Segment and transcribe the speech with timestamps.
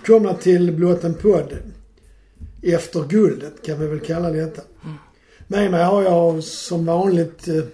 [0.00, 1.56] välkomna till blott en podd.
[2.62, 4.62] Efter guldet kan vi väl kalla detta.
[5.46, 7.64] Med mig har jag som vanligt eh,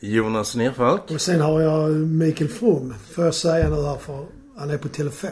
[0.00, 1.10] Jonas Nerfalk.
[1.10, 2.94] och sen har jag Mikael From.
[3.12, 4.26] Får jag säga nu här för
[4.56, 5.30] han är på telefon.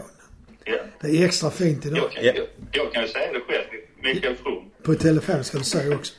[0.64, 0.78] Ja.
[1.00, 1.98] Det är extra fint idag.
[1.98, 2.32] Jag, kan, Ja.
[2.34, 3.64] jag, jag kan ju säga det själv.
[4.14, 4.70] Mikael From.
[4.82, 6.12] På telefon ska du säga också.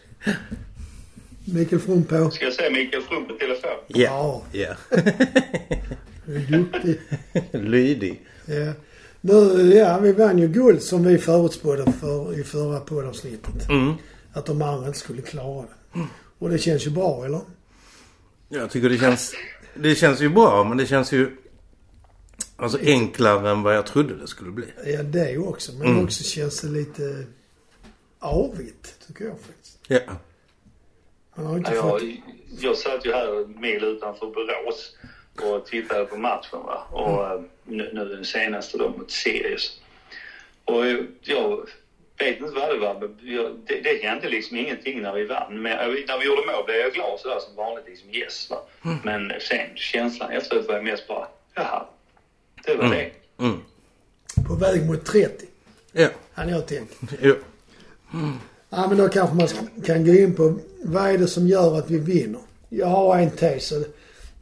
[1.46, 2.32] Mikael From på.
[2.32, 3.72] Ska jag säga Mikael From på telefon?
[3.88, 4.44] Ja.
[4.52, 4.76] Ja.
[6.26, 7.00] Du är duktig.
[7.52, 8.22] Lydig.
[8.46, 8.74] Ja.
[9.26, 13.70] Nu, ja, vi vann ju guld som vi förutspådde för, i förra poddavsnittet.
[13.70, 13.94] Mm.
[14.34, 15.62] Att de andra inte skulle klara
[15.94, 16.00] det.
[16.40, 17.42] Och det känns ju bra, eller?
[18.50, 19.34] Jag tycker det känns...
[19.76, 21.38] Det känns ju bra men det känns ju...
[22.56, 24.66] Alltså enklare än vad jag trodde det skulle bli.
[24.86, 25.72] Ja, det ju också.
[25.74, 26.04] Men Mm.
[26.04, 27.26] också känns det lite
[28.20, 29.80] avigt, tycker jag faktiskt.
[29.88, 30.00] Ja.
[31.36, 32.02] Man har inte Ja, fått...
[32.02, 32.22] jag,
[32.60, 34.96] jag satt ju här en mil utanför Borås
[35.42, 36.60] och tittade på matchen.
[36.66, 36.88] Va?
[36.92, 39.80] Och eh, nu, nu den senaste då mot Sirius.
[40.66, 40.86] Och
[41.22, 41.70] jag,
[42.18, 45.62] vet inte vad det var, men jag, det, det hände liksom ingenting när vi vann.
[45.62, 48.50] Men eh, när vi gjorde mål blev jag glad sådär som vanligt, liksom yes.
[48.50, 48.58] Va?
[49.04, 51.86] Men sen känslan efteråt var jag mest bara, jaha,
[52.66, 53.12] det var det.
[53.40, 53.60] Mm.
[54.48, 55.46] På väg mot 30,
[55.92, 56.08] Ja.
[56.34, 56.94] hade jag tänkt.
[57.22, 57.36] Jo.
[58.70, 59.48] Ja, men då kanske man
[59.86, 62.42] kan gå in på vad är det som gör att vi vinner?
[62.70, 63.86] Jag har en tes och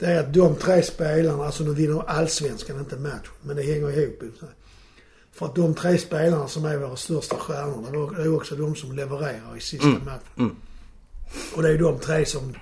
[0.02, 3.97] det är att de tre spelarna, alltså nu vinner allsvenskan, inte matchen, men det hänger
[3.99, 4.23] ihop.
[5.31, 8.91] För att de tre spelarna som är våra största stjärnor, det är också de som
[8.91, 10.19] levererar i sista matchen.
[10.38, 10.55] mm.
[11.55, 12.53] Och det är de tre som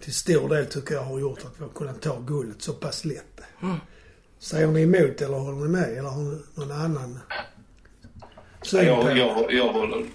[0.00, 3.04] till stor del tycker jag har gjort att vi har kunnat ta guldet så pass
[3.04, 3.40] lätt.
[4.38, 5.98] Säger ni emot eller håller ni med?
[5.98, 7.18] Eller har ni någon annan
[8.62, 9.18] syn på Jag, det?
[9.18, 10.06] jag, jag, håller,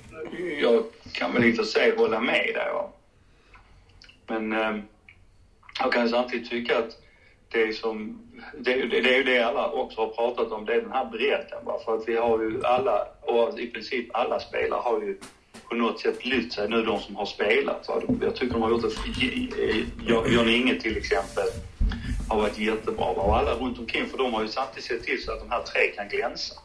[0.61, 2.89] jag kan väl inte sig hålla med där.
[4.27, 4.83] Men eh,
[5.79, 6.97] jag kan samtidigt tycka att
[7.51, 8.19] det är som...
[8.59, 11.05] Det, det, det är ju det alla också har pratat om, det är den här
[11.05, 11.65] bredden.
[11.65, 11.79] Va?
[11.85, 15.17] För att vi har ju alla, och i princip alla spelare har ju
[15.69, 17.87] på något sätt lyft sig nu, de som har spelat.
[17.87, 18.01] Va?
[18.21, 20.31] Jag tycker de har gjort det...
[20.31, 21.45] John Inge till exempel
[22.29, 23.13] har varit jättebra.
[23.13, 23.21] Va?
[23.21, 25.63] Och alla runt omkring, för de har ju samtidigt sett till så att de här
[25.63, 26.55] tre kan glänsa.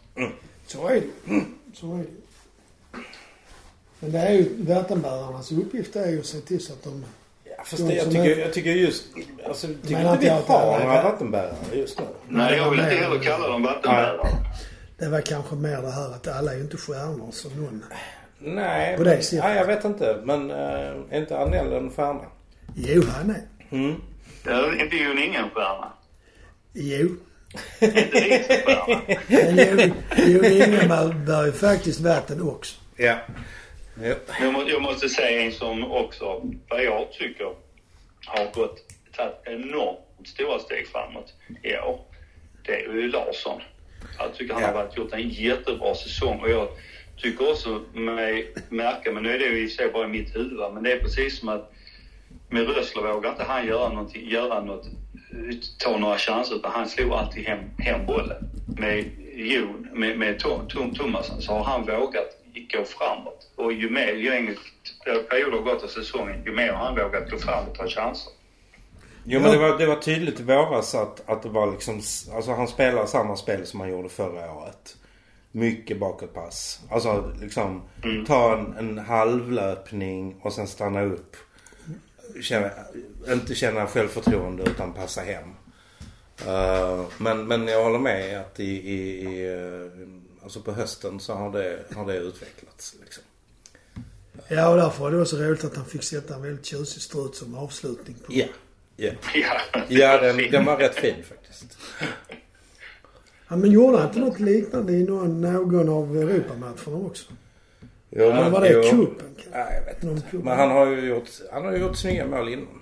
[0.66, 1.40] Så är det ju.
[1.75, 2.28] Så är det.
[4.00, 7.04] Men det är ju vattenbärarnas uppgift är ju att se till så att de...
[7.64, 9.04] Fast De det, jag, tycker, jag tycker just...
[9.46, 12.04] Alltså, jag tycker Men inte vi har några vattenbärare just nu.
[12.28, 14.28] Nej, jag vill inte heller kalla dem vattenbärare.
[14.98, 17.84] Det var kanske mer det här att alla är ju inte stjärnor som någon.
[18.38, 18.96] Nej.
[18.96, 19.44] På det men- sättet.
[19.44, 20.20] Nej, jag vet inte.
[20.24, 22.20] Men äh, är inte Anell en stjärna?
[22.74, 23.42] Jo, han är.
[23.76, 23.94] Mm.
[24.44, 25.92] Är inte Jon Ingen-stjärna.
[26.72, 27.08] Jo.
[27.80, 29.00] Inte din stjärna.
[29.28, 32.76] Men Jo, jo Ingemar bär ju faktiskt vatten också.
[32.96, 33.16] Ja.
[34.41, 37.54] Jag, må, jag måste säga en som också, vad jag tycker,
[38.26, 38.78] har gått,
[39.16, 42.00] tagit enormt stora steg framåt i år.
[42.62, 43.60] Det är ju Larsson.
[44.19, 46.69] Jag tycker han har varit, gjort en jättebra säsong och jag
[47.16, 50.72] tycker också mig märka, men nu är det ju i sig bara i mitt huvud,
[50.75, 51.72] men det är precis som att
[52.48, 54.87] med Rössler vågar inte han göra, någonting, göra något,
[55.78, 58.50] ta några chanser utan han slog alltid hem, hem bollen.
[58.66, 59.04] Med
[59.34, 62.38] Jon, med, med Tom, Tom, Thomasson så har han vågat
[62.72, 63.50] gå framåt.
[63.56, 64.54] Och ju mer, ju längre
[65.30, 68.32] perioder har gått av säsongen, ju mer har han vågat gå fram och ta chanser.
[69.24, 71.94] Jo men det var, det var tydligt i våras att, att det var liksom...
[72.34, 74.96] Alltså han spelade samma spel som han gjorde förra året.
[75.52, 76.80] Mycket bakåtpass.
[76.91, 77.82] Alltså liksom
[78.26, 81.36] ta en, en halvlöpning och sen stanna upp.
[82.42, 82.70] Känna,
[83.28, 85.54] inte känna självförtroende utan passa hem.
[86.46, 89.48] Eh, men, men jag håller med att i, i, i
[90.48, 92.97] eh, alltså på hösten så har det, har det utvecklats.
[93.00, 93.22] Liksom.
[94.48, 97.34] Ja, och därför var det också roligt att han fick sätta en väldigt tjusig strut
[97.34, 98.32] som avslutning på.
[98.32, 98.47] Ja.
[98.97, 101.78] Ja, Ja, ja den, den var rätt fin faktiskt.
[103.48, 107.32] Ja, men gjorde han inte något liknande i någon, någon av Europamatcherna också?
[108.11, 108.82] Jo, Eller var det jo.
[108.82, 109.37] cupen?
[109.52, 110.37] Nej, jag vet Någon inte.
[110.37, 112.81] Men han har ju gjort, han har gjort snygga mål innan.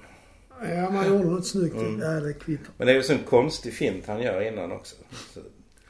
[0.61, 1.77] Ja, man gjorde något snyggt.
[1.77, 2.01] Mm.
[2.01, 2.69] Ja, det kvittar.
[2.77, 4.97] Men det är ju så en konstig fint han gör innan också.
[5.35, 5.41] Så,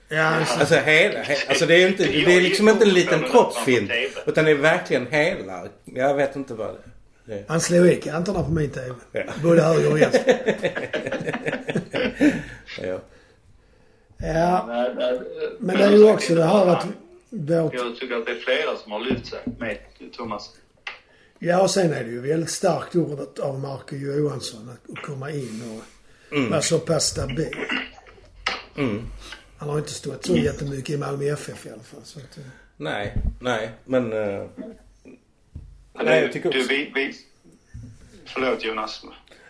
[0.09, 3.23] Ja, alltså, alltså hela, he, alltså det är inte, det är liksom inte en liten
[3.23, 3.91] kroppsfint.
[4.27, 5.69] Utan det är verkligen hela.
[5.85, 6.77] Jag vet inte vad
[7.25, 7.45] det är.
[7.49, 8.95] han slog i kanterna på min TV.
[9.13, 9.23] Ja.
[9.43, 10.41] Både höger och vänster.
[12.83, 13.01] Ja.
[14.19, 14.67] Ja,
[15.59, 16.87] men det är ju också det här att
[17.31, 17.75] vårt...
[17.75, 19.79] Jag tycker att det är flera som har lyft sig med
[20.17, 20.51] Thomas.
[21.39, 25.31] Ja, och sen är det ju väldigt starkt ordet av Marco Johansson att, att komma
[25.31, 25.85] in och
[26.51, 27.57] vara så pass stabil.
[28.77, 29.03] Mm.
[29.59, 32.01] Han har inte stått så jättemycket i Malmö FF i alla fall.
[32.05, 32.45] Så att, eh,
[32.77, 33.71] Nej, nej.
[33.85, 34.11] Men...
[34.13, 34.49] Ja,
[36.05, 37.15] Nej, du, jag tycker du, också- vi, vi,
[38.27, 39.05] Förlåt Jonas.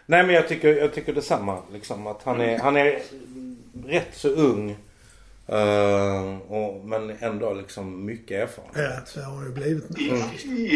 [0.06, 1.62] Nej men jag tycker, jag tycker detsamma.
[1.72, 3.02] Liksom, att han är, han är
[3.86, 4.76] rätt så ung.
[5.52, 9.12] Uh, och, men ändå liksom mycket erfarenhet.
[9.14, 9.98] Ja, det har ju blivit.
[9.98, 10.18] Mm.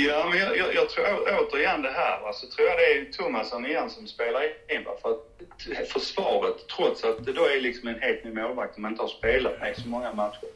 [0.09, 1.05] Ja, men jag, jag, jag, tror
[1.41, 2.27] återigen det här.
[2.27, 4.85] Alltså, tror jag det är Thomasson igen som spelar in.
[5.03, 9.03] För att försvaret, trots att det då är liksom en helt ny målvakt som inte
[9.03, 10.49] har spelat med så många matcher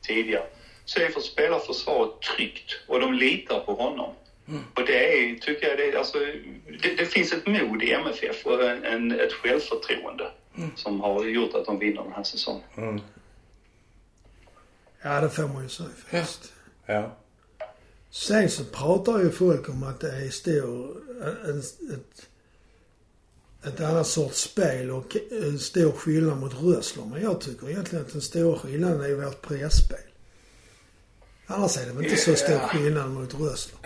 [0.00, 0.46] tidigare,
[0.84, 4.14] så är för spelar försvaret tryggt och de litar på honom.
[4.48, 4.62] Mm.
[4.74, 6.18] Och det är, tycker jag, det, alltså,
[6.82, 10.70] det, det finns ett mod i MFF och en, en ett självförtroende mm.
[10.76, 13.00] som har gjort att de vinner den här säsongen.
[15.06, 16.52] Ja, det får man ju säga faktiskt.
[16.86, 16.94] Ja.
[16.94, 17.16] ja.
[18.10, 20.96] Sen så pratar ju folk om att det är stor,
[21.48, 22.28] en, ett,
[23.64, 27.04] ett annat sorts spel och en stor skillnad mot Rössler.
[27.04, 29.98] Men jag tycker egentligen att den stora skillnaden är vårt presspel.
[31.46, 33.78] Annars är det väl inte så stor skillnad mot Rössler.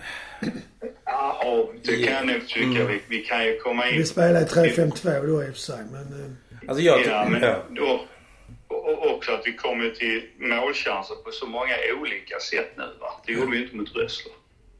[1.05, 2.81] Ja, det kan nog tycka.
[2.81, 2.87] Mm.
[2.87, 3.97] Vi, vi, kan ju komma in...
[3.97, 6.01] Vi spelar i 3-5-2 då i och för sig, men...
[6.01, 8.05] Eh, alltså jag ja, men då,
[9.21, 13.21] också att vi kommer till målchanser på så många olika sätt nu va.
[13.25, 14.33] Det gjorde vi inte mot Rössler.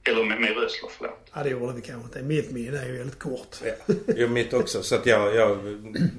[0.04, 1.32] Eller med, med Rössler, förlåt.
[1.34, 2.22] Ja, det gjorde vi kanske inte.
[2.22, 3.56] Mitt minne är ju väldigt kort.
[3.66, 4.84] Ja, jo, mitt också.
[4.84, 5.58] Så att jag, jag,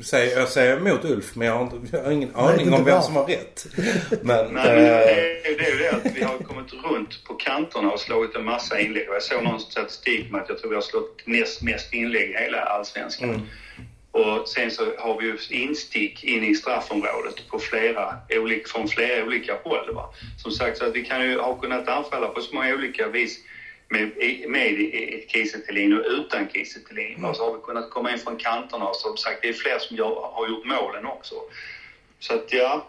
[0.05, 2.85] säger, jag säger emot Ulf men jag har, inte, jag har ingen Nej, aning om
[2.85, 3.67] vem som har rätt.
[4.23, 7.35] Men, Nej, men det, är, det är ju det att vi har kommit runt på
[7.35, 9.07] kanterna och slagit en massa inlägg.
[9.09, 12.35] Jag såg någon statistik med att jag tror vi har slått näst mest inlägg i
[12.35, 13.31] hela allsvenskan.
[13.31, 13.47] Mm.
[14.13, 19.25] Och sen så har vi ju instick in i straffområdet på flera olika, från flera
[19.25, 19.95] olika håll.
[19.95, 20.11] Va?
[20.37, 23.41] Som sagt, så att vi kan ju ha kunnat anfalla på så många olika vis
[23.89, 24.11] med,
[24.49, 24.77] med
[25.27, 27.25] Kiese och utan Kiese Mm.
[27.25, 29.79] Och så har vi kunnat komma in från kanterna och som sagt det är fler
[29.79, 31.35] som gör, har gjort målen också.
[32.19, 32.83] Så att ja,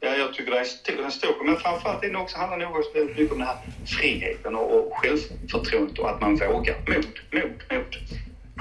[0.00, 3.16] ja jag tycker det är en stor, men framförallt det också, handlar det nog väldigt
[3.16, 3.56] mycket om den här
[3.86, 6.76] friheten och, och självförtroendet och att man vågar.
[6.86, 7.96] Mod, mod, mod.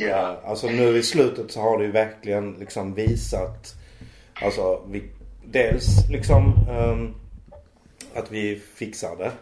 [0.00, 0.32] Uh, yeah.
[0.32, 3.74] uh, alltså nu i slutet så har det ju verkligen liksom visat
[4.42, 5.02] Alltså vi,
[5.44, 7.14] dels liksom um,
[8.14, 9.32] att vi fixar det.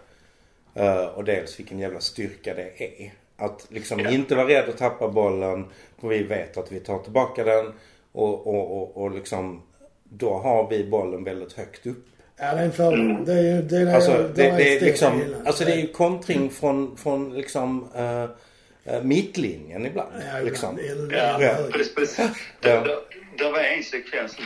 [0.82, 3.12] Uh, och dels vilken jävla styrka det är.
[3.36, 4.14] Att liksom yeah.
[4.14, 5.66] inte vara rädd att tappa bollen.
[6.00, 7.72] För vi vet att vi tar tillbaka den.
[8.14, 9.62] Och, och, och, och liksom,
[10.04, 12.06] då har vi bollen väldigt högt upp.
[12.36, 13.24] Ja, det är en fördel.
[13.24, 16.50] Det är, det är, alltså, det, det, det är liksom, alltså det är ju kontring
[16.50, 20.12] från, från liksom uh, mittlinjen ibland.
[20.32, 20.78] Ja, liksom.
[21.10, 21.56] ja, ja.
[21.72, 22.18] precis.
[22.60, 22.80] Ja.
[22.80, 22.98] Det,
[23.38, 24.36] det var en sekvens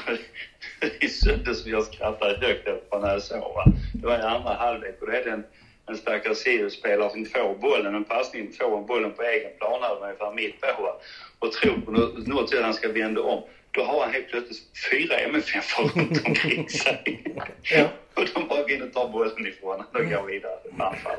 [1.00, 3.62] i söndags som jag skrattade högt åt när jag såg.
[3.94, 5.44] Det var i andra halvlek och det är en,
[5.86, 10.60] en stackars Sirius-spelare som får bollen, en passning, får bollen på egen plan ungefär mitt
[10.60, 11.00] på
[11.38, 11.90] och tror på
[12.30, 13.42] något sätt att han ska vända om.
[13.70, 17.24] Då har han helt plötsligt fyra MFF runt omkring sig.
[17.62, 17.88] ja.
[18.14, 21.16] Och de bara går in och tar bollen ifrån och går vidare med anfall.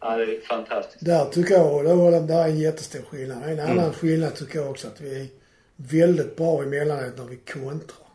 [0.00, 1.04] Ja, det är fantastiskt.
[1.04, 3.42] Där tycker jag, det där är en jättestor skillnad.
[3.42, 3.92] En annan mm.
[3.92, 5.26] skillnad tycker jag också att vi är
[5.76, 8.06] väldigt bra emellanåt när vi kontrar.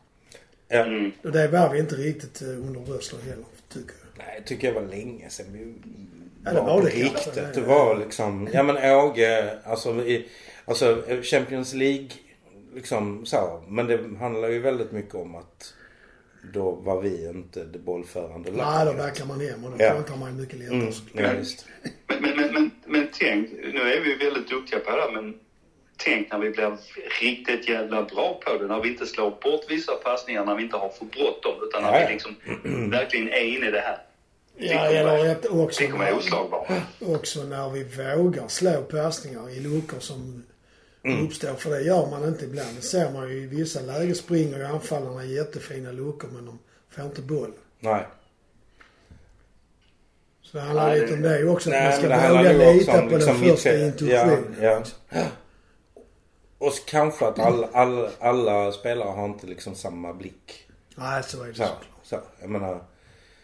[0.69, 1.12] Mm.
[1.24, 4.25] Och det var vi inte riktigt eh, under Rössler heller, tycker jag.
[4.25, 5.74] Nej, tycker jag var länge sedan vi
[6.45, 7.53] ja, det var det riktigt.
[7.53, 10.27] Det var liksom, ja men Åge, alltså i,
[10.69, 12.10] Alltså Champions League
[12.79, 13.63] liksom så.
[13.67, 15.74] Men det handlar ju väldigt mycket om att
[16.53, 18.65] då var vi inte det bollförande laget.
[18.75, 20.01] Nej, då backar man hem och då ja.
[20.01, 21.65] tar man mycket lättare mm, ja, just.
[22.07, 25.39] Men, men, men, men, men tänk, nu är vi väldigt duktiga på det här men
[25.98, 26.77] tänk när vi blir
[27.21, 28.67] riktigt jävla bra på det.
[28.67, 32.00] När vi inte slår bort vissa passningar, när vi inte har för bråttom utan när
[32.00, 32.36] ja, vi liksom
[32.91, 33.98] verkligen är inne i det här.
[34.57, 36.13] Ja, eller ett, också, när,
[37.13, 40.43] också när vi vågar slå passningar i luckor som
[41.03, 41.25] mm.
[41.25, 41.53] uppstår.
[41.53, 42.75] För det gör man inte ibland.
[42.75, 47.06] Det ser man ju i vissa lägen springer ju anfallarna jättefina luckor men de får
[47.06, 47.51] inte boll.
[47.79, 48.08] Nej.
[50.41, 51.70] Så det handlar lite om det också.
[51.70, 54.56] Nej, att man ska våga lita på liksom den första intuitionen.
[54.62, 55.25] Ja, ja.
[56.58, 60.68] Och kanske att alla, alla, alla, spelare har inte liksom samma blick.
[60.96, 61.68] Nej, så är det så,
[62.03, 62.84] så, jag menar.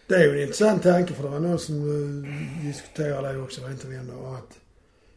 [0.08, 3.62] Det är ju en intressant tanke för det var någon som uh, diskuterade det också,
[3.62, 4.36] jag vet inte vem det var.
[4.36, 4.60] Att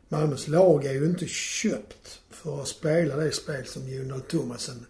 [0.08, 4.86] Malmös lag är ju inte köpt för att spela det spel som Jonald Thomasen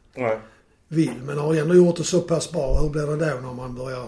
[0.89, 1.15] vill.
[1.25, 2.81] Men har ändå gjort det så pass bra.
[2.81, 4.07] Hur blir det då när man börjar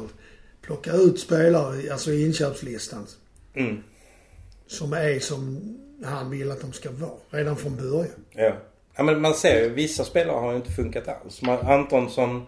[0.63, 3.07] plocka ut spelare, alltså i inköpslistan?
[3.55, 3.83] Mm.
[4.67, 7.11] Som är som han vill att de ska vara.
[7.31, 8.25] Redan från början.
[8.33, 8.57] Ja.
[8.97, 11.41] Ja men man ser ju, vissa spelare har ju inte funkat alls.
[11.63, 12.47] Antonsson...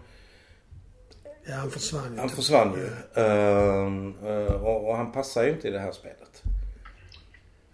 [1.45, 2.19] Ja han försvann ju.
[2.19, 2.89] Han försvann ju.
[3.13, 3.21] Ja.
[3.21, 6.22] Uh, och, och han passar ju inte i det här spelet.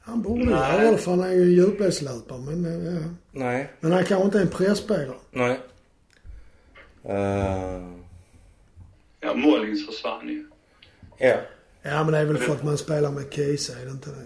[0.09, 2.65] Han borde ju göra det för han är ju djupledslöpare men...
[2.65, 3.09] Eh, ja.
[3.31, 3.69] Nej.
[3.79, 5.17] Men han kanske inte är en presspelare.
[5.31, 5.59] Nej.
[7.05, 7.99] Uh...
[9.19, 10.45] Ja, Mollins försvann ju.
[11.17, 11.37] Ja.
[11.81, 14.25] Ja, men det är väl för att man spelar med Kiese, är det inte det?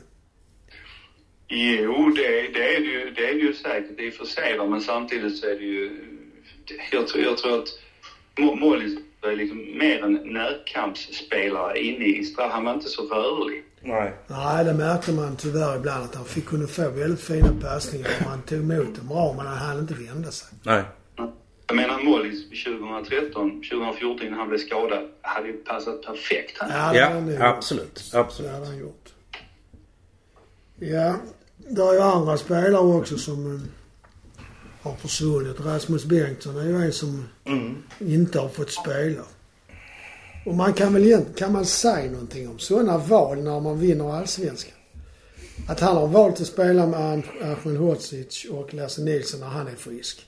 [1.47, 2.21] Jo, det,
[2.53, 4.57] det, är det, ju, det är det ju säkert i och för sig.
[4.57, 5.91] va, Men samtidigt så är det ju...
[6.91, 7.67] Jag tror, jag tror att
[8.35, 12.51] Mo- Mollis är liksom mer en närkampsspelare inne i straff.
[12.51, 13.63] Han var inte så rörlig.
[13.83, 14.13] Nej.
[14.27, 18.25] Nej, det märkte man tyvärr ibland att han fick kunna få väldigt fina passningar och
[18.29, 20.47] han tog emot dem bra men han hann inte vända sig.
[20.63, 20.83] Nej.
[21.67, 26.93] Jag menar Mollis 2013, 2014 innan han blev skadad, hade ju passat perfekt här.
[26.95, 27.41] Ja, det Ja, gjort.
[27.41, 28.09] absolut.
[28.11, 28.51] Det Absolut.
[28.51, 29.09] hade han gjort.
[30.79, 31.15] Ja,
[31.57, 33.61] det är ju andra spelare också som eh,
[34.81, 35.59] har försvunnit.
[35.59, 37.75] Rasmus Bengtsson är ju en som Mm.
[37.99, 39.21] inte har fått spela.
[40.45, 44.13] Och man kan väl egentligen, kan man säga någonting om sådana val när man vinner
[44.13, 44.73] allsvenskan?
[45.69, 49.75] Att han har valt att spela med Ahmed Hodzic och Lasse Nilsson när han är
[49.75, 50.25] frisk.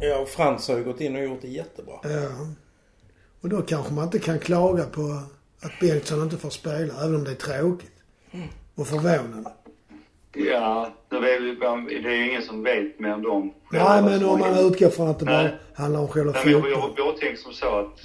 [0.00, 1.94] Ja, och Frans har ju gått in och gjort det jättebra.
[2.02, 2.28] Ja.
[3.40, 5.22] Och då kanske man inte kan klaga på
[5.62, 7.90] att Bengtsson inte får spela, även om det är tråkigt.
[8.74, 9.50] Och förvånande.
[10.34, 11.40] Ja, det är,
[12.10, 13.54] ju- ingen som vet mer än dem.
[13.72, 15.56] Nej, men om man utgår från att det bara Nej.
[15.74, 17.06] handlar om själva Nej, men jag, jag, fotbollen.
[17.06, 18.00] jag tänker som så att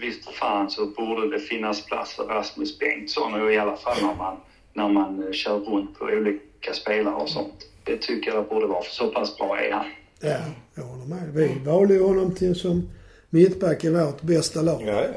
[0.00, 4.14] visst fan så borde det finnas plats för Rasmus Bengtsson och i alla fall när
[4.14, 4.36] man,
[4.72, 7.54] när man eh, kör runt på olika spelare och sånt.
[7.84, 9.86] Det tycker jag det borde vara, för så pass bra är han.
[10.20, 10.38] Ja,
[10.74, 11.28] jag håller med.
[11.34, 12.90] Vi valde ju honom till som
[13.30, 15.10] mittback i vårt bästa lag Ja, ja.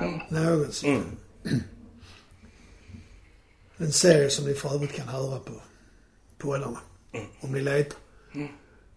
[0.00, 0.40] Ja.
[0.40, 0.94] någonsin.
[1.44, 1.60] Mm.
[3.76, 5.52] En serie som ni för övrigt kan höra på
[6.38, 6.78] Pollarna.
[7.40, 7.98] Om ni letar.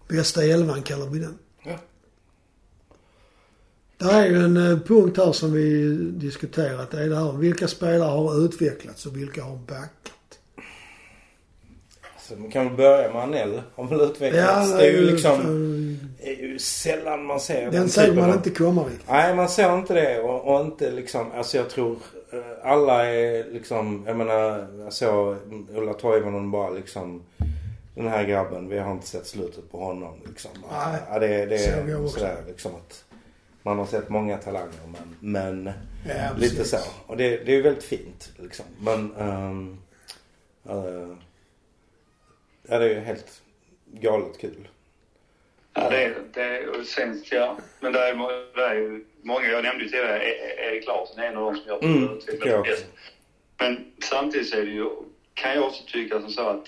[0.08, 1.38] Bästa elvan kallar vi den.
[1.64, 1.78] Ja.
[3.98, 6.92] Det är ju en eh, punkt här som vi diskuterat.
[6.92, 7.32] Det är det här.
[7.32, 10.14] Vilka spelare har utvecklats och vilka har backat?
[12.20, 14.72] Så man kan väl börja med Anel om väl utvecklats.
[14.78, 15.38] det är ju liksom...
[16.22, 19.10] Det är ju sällan man ser Den ser typen man av- inte komma riktigt.
[19.10, 21.98] Nej, man ser inte det och, och inte liksom, alltså jag tror
[22.32, 22.40] eh,
[22.72, 25.36] alla är liksom, jag menar, jag såg
[25.76, 27.22] Ulla Toivonen bara liksom,
[27.96, 30.52] den här grabben, vi har inte sett slutet på honom liksom.
[30.72, 33.04] Nej, ja, det, det är sådär liksom att
[33.68, 35.16] man har sett många talanger men,
[35.64, 35.74] men
[36.08, 36.78] Ja, lite så.
[37.08, 38.66] Och det, det är ju väldigt fint liksom.
[38.82, 39.78] Men, ehm,
[40.70, 41.18] eh,
[42.68, 43.42] ja det är ju helt
[43.94, 44.68] galet kul.
[45.74, 46.68] Ja, det är det.
[46.68, 47.58] och Sen, ja.
[47.80, 48.16] Men det är,
[48.56, 51.56] det är ju många, jag nämnde ju tidigare E- Erik Larsson är en av dem
[51.56, 52.86] som jag Mm, tror tycker jag bäst.
[53.60, 54.90] Men samtidigt så är det ju,
[55.34, 56.68] kan jag också tycka som så att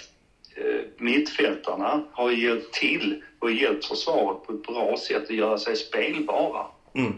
[0.56, 5.75] eh, mittfältarna har hjälpt till och hjälpt försvaret på ett bra sätt att göra sig
[5.75, 6.65] spelbara.
[6.93, 7.13] Mm.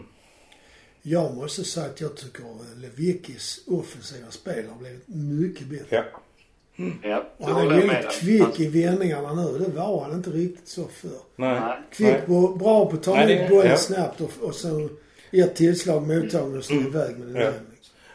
[1.02, 2.42] Jag måste säga att jag tycker
[2.76, 5.86] Lewickis offensiva spel har blivit mycket bättre.
[5.96, 6.02] Ja.
[7.02, 8.10] Ja, Och han är väldigt dig.
[8.20, 9.58] kvick i vändningarna nu.
[9.58, 11.10] Det var han inte riktigt så förr.
[11.36, 11.60] Nej.
[11.92, 13.76] Kvick, på, bra på att ta emot bollen ja.
[13.76, 14.88] snabbt och, och så
[15.30, 16.86] ett tillslag mottagning och så Mm.
[16.86, 17.50] iväg med den Ja.
[17.50, 17.66] vändning.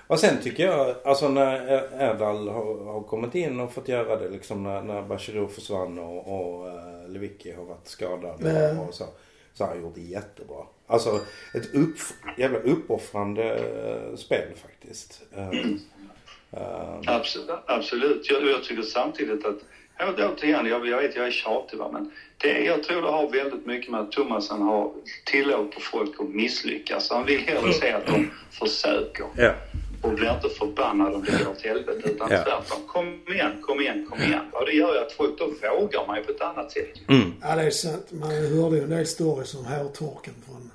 [0.08, 1.54] Och sen tycker jag, alltså när
[2.02, 6.28] Erdal har, har kommit in och fått göra det liksom när, när Bachirou försvann och,
[6.28, 8.46] och uh, Lewicki har varit skadad
[8.80, 9.06] och, och så.
[9.58, 10.66] Så han gjort det jättebra.
[10.88, 11.20] Alltså
[11.54, 11.98] ett upp,
[12.38, 15.22] jävla uppoffrande eh, spel faktiskt.
[15.36, 15.50] Eh,
[16.52, 17.50] eh, Absolut.
[17.66, 18.32] absolut.
[18.32, 19.58] Jag, jag tycker samtidigt att,
[20.00, 23.66] återigen, jag, jag vet jag är tjatig va, men det, jag tror det har väldigt
[23.66, 24.92] mycket med att Thomasen har
[25.26, 27.10] tillåter folk att misslyckas.
[27.10, 29.54] Han vill hellre se att de försöker ja.
[30.08, 32.44] Och blir inte förbannad om det går åt helvete utan Ja.
[32.44, 32.88] tvärtom.
[32.88, 34.46] Kom igen, kom igen, kom igen.
[34.52, 36.94] Och det gör ju att folk då vågar man ju på ett annat sätt.
[37.08, 37.34] Mm.
[37.42, 38.06] Ja, det är sant.
[38.12, 40.72] Man hörde ju en del stories om hårtorken från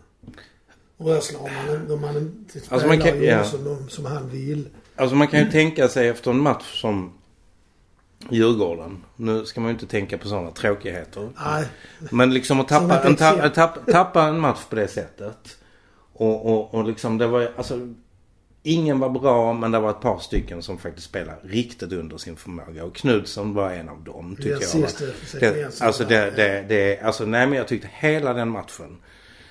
[1.09, 1.41] Rösler.
[1.43, 3.45] Om man, om man inte spelar Alltså man kan- ja.
[3.45, 4.69] som, som han vill.
[4.97, 7.13] Alltså man kan ju tänka sig efter en match som
[8.31, 9.05] Djurgården.
[9.17, 11.29] Nu ska man ju inte tänka på sådana tråkigheter.
[11.45, 11.65] Nej,
[12.11, 13.51] Men liksom att tappa en, ta, exempel.
[13.51, 15.57] tapp, tappa en match på det sättet.
[16.13, 17.89] Och, och, och liksom det var alltså
[18.65, 22.37] Ingen var bra men det var ett par stycken som faktiskt spelade riktigt under sin
[22.37, 22.85] förmåga.
[22.85, 24.61] Och Knutsson var en av dem tycker jag.
[24.61, 24.89] Det,
[25.27, 25.87] sekvensen.
[25.87, 28.97] alltså det, det, det, alltså nej men jag tyckte hela den matchen.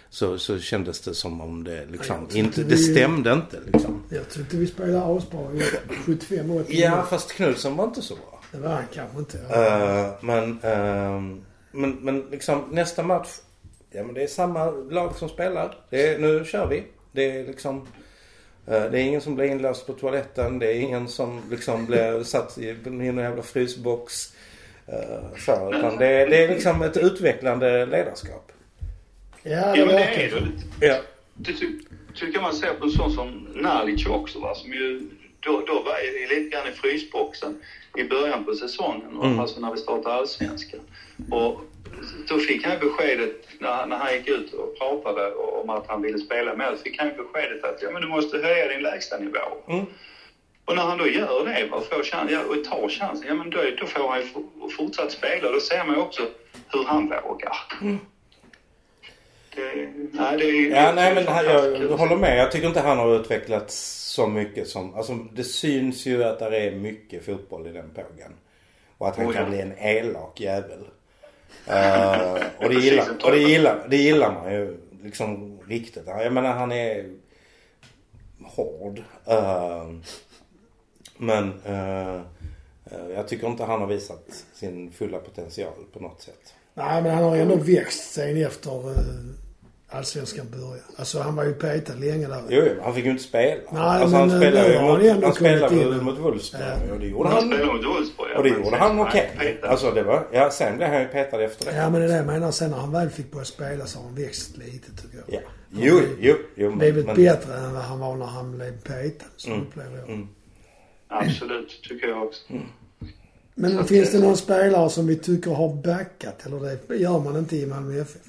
[0.09, 4.03] Så, så kändes det som om det liksom inte, det stämde inte liksom.
[4.09, 5.61] Jag tyckte vi spelade asbra i
[6.05, 8.41] 75-80 Ja fast Knutsson var inte så bra.
[8.51, 9.37] Det var han kanske inte.
[9.37, 11.41] Eh, men, ehm,
[11.71, 13.29] men, men liksom nästa match.
[13.91, 15.75] Ja men det är samma lag som spelar.
[15.89, 16.83] Det är, nu kör vi.
[17.11, 17.87] Det är liksom.
[18.67, 20.59] Eh, det är ingen som blir inlöst på toaletten.
[20.59, 24.33] Det är ingen som liksom blir satt i en jävla frysbox.
[24.89, 28.51] Uh, så, utan det, är, det är liksom ett utvecklande ledarskap.
[29.43, 30.35] Ja, Ja, det men det är så.
[30.79, 30.87] det.
[30.87, 30.97] Ja.
[31.33, 31.67] Det ty,
[32.15, 35.99] tycker man ser på en sån som Nalic också va, som ju då, då var
[35.99, 37.61] ju lite grann i frysboxen
[37.97, 39.39] i början på säsongen, Mm.
[39.39, 40.79] alltså när vi startade allsvenskan.
[41.31, 41.61] Och
[42.27, 46.01] då fick han beskedet, när, han- när han gick ut och pratade om att han
[46.01, 49.39] ville spela med oss, fick han beskedet att ja, men du måste höja din lägstanivå.
[49.67, 49.85] Mm.
[50.65, 53.33] Och när han då gör det va, och, får chans, ja, och tar chansen, ja
[53.33, 55.51] men då, då får han ju for- fortsatt spela.
[55.51, 56.21] Då ser man ju också
[56.73, 57.55] hur han vågar.
[59.55, 62.37] Det, nej, det är Ja, nej men fantastiskt jag, jag håller med.
[62.37, 63.75] Jag tycker inte han har utvecklats
[64.15, 64.95] så mycket som...
[64.95, 68.33] Alltså det syns ju att det är mycket fotboll i den pågen.
[68.97, 69.41] Och att han Oh, ja.
[69.41, 70.79] kan bli en elak jävel.
[71.67, 76.03] Eh, och, det gillar, och det, gillar, det gillar man ju liksom riktigt.
[76.07, 77.09] Jag menar han är
[78.43, 79.03] hård.
[79.25, 79.89] Eh,
[81.17, 82.21] men eh,
[83.15, 86.53] jag tycker inte han har visat sin fulla potential på något sätt.
[86.73, 88.95] Nej, men han har ju ändå växt sen efter uh,
[89.91, 90.81] allsvenskan började.
[90.95, 92.41] Alltså han var ju petad länge där.
[92.49, 93.61] Jo, jo, han fick ju inte spela.
[93.71, 96.03] Nej, alltså, han men, spelade ju han mot, han spelade in.
[96.03, 96.93] mot Wolfsburg Ja.
[96.93, 97.67] och det gjorde Han han.
[97.67, 99.31] mot Wolfsburg, Och det gjorde han okej.
[99.39, 99.67] petad.
[99.67, 101.77] Alltså det var, ja sen blev han ju petad efter det.
[101.77, 102.51] Ja, men det är det jag menar.
[102.51, 105.41] Sen när han väl fick börja spela så har han växt lite tycker jag.
[105.41, 105.49] Ja.
[105.69, 106.69] Jo, jo, jo.
[106.69, 109.25] men- Blivit men- bättre än vad han var när han blev petad.
[109.37, 109.61] Så Mm.
[109.61, 110.09] upplever jag.
[110.09, 110.27] Mm.
[111.07, 112.41] Absolut, tycker jag också.
[113.55, 116.45] Men Så finns det det- någon spelare som vi tycker har backat?
[116.45, 118.21] Eller det gör man inte i Malmö FF?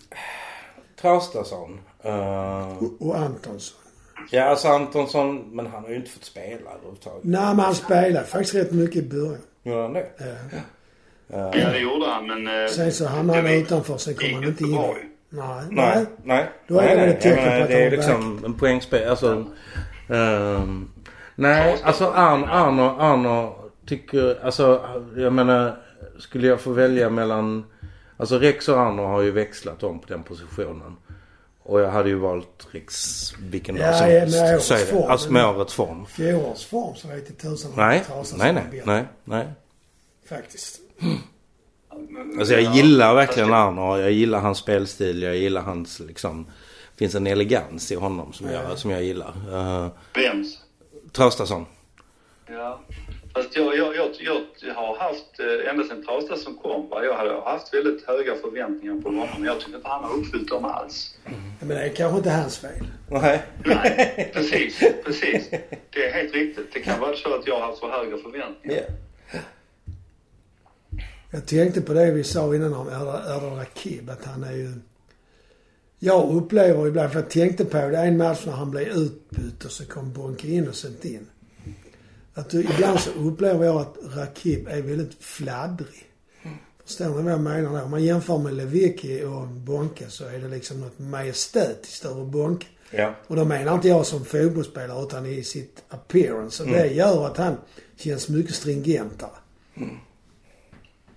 [1.02, 1.80] Traustason.
[2.06, 3.78] Uh, Och, och Antonsson.
[4.30, 7.24] ja, alltså Antonsson, men han har ju inte fått spela överhuvudtaget.
[7.24, 9.38] Nej, men han spelade faktiskt rätt mycket i början.
[9.62, 10.06] Gjorde han det?
[10.18, 10.24] Ja.
[10.24, 10.62] Uh,
[11.34, 12.62] Ja, det gjorde han, men...
[12.64, 13.96] eh, Sen så hamnade han det utanför.
[13.96, 14.70] Sen kom han inte in.
[14.70, 15.08] Nej.
[15.30, 16.06] nej, Nej.
[16.24, 16.48] nej.
[16.68, 17.10] Då är nej, det nej.
[17.10, 19.08] ett tecken på att Det han är är liksom en poängspel.
[19.10, 19.44] Alltså,
[20.08, 20.90] ehm,
[21.34, 23.54] nej, alltså Arno, Arno, Arno
[23.86, 24.80] tycker, alltså
[25.16, 25.76] jag menar,
[26.18, 27.64] skulle jag få välja mellan,
[28.16, 30.96] alltså Rex och Arno har ju växlat om på den positionen.
[31.64, 34.36] Och jag hade ju valt Rex vilken Ja, dag som ja, helst.
[34.36, 34.76] med årets det.
[34.86, 36.06] form, Alltså med årets form.
[36.06, 38.04] Fjolårs form så vet jag tusan om Nej,
[38.36, 39.48] nej, är nej, nej, nej.
[40.28, 40.78] Faktiskt.
[42.38, 43.98] Alltså jag gillar verkligen Arno.
[43.98, 45.22] Jag gillar hans spelstil.
[45.22, 46.46] Jag gillar hans liksom...
[46.96, 49.32] finns en elegans i honom som, jag, som jag gillar.
[49.48, 50.58] Uh, Vems?
[51.12, 51.66] Traustason.
[52.46, 52.80] Ja.
[53.34, 54.10] Fast jag, jag, jag,
[54.60, 59.00] jag har haft, eh, ända sedan Traustason kom, va, jag hade haft väldigt höga förväntningar
[59.00, 59.28] på honom.
[59.34, 61.18] Men jag tycker inte han har uppfyllt dem alls.
[61.60, 62.86] Men det är kanske inte hans fel.
[63.10, 63.42] Nej.
[63.64, 65.50] Nej, precis, precis.
[65.90, 66.72] Det är helt riktigt.
[66.72, 68.84] Det kan vara så att jag har haft för höga förväntningar.
[69.32, 69.38] Ja.
[71.30, 74.10] Jag tänkte på det vi sa innan om Erdal Rakib.
[74.10, 74.72] Att han är ju...
[75.98, 79.70] Jag upplever ibland, för jag tänkte på det en match när han blev utbytt och
[79.70, 81.26] så kom Bonke in och sätt in.
[82.34, 86.08] Att ibland så upplever jag att Rakib är väldigt fladdrig.
[86.84, 87.84] Förstår ni vad jag menar då?
[87.84, 92.66] Om man jämför med Lewicki och Bonke så är det liksom något majestätiskt över Bonke.
[92.90, 93.14] Ja.
[93.26, 96.62] Och då menar inte jag som fotbollsspelare utan i sitt appearance.
[96.62, 97.56] Och det gör att han
[97.96, 99.30] känns mycket stringentare.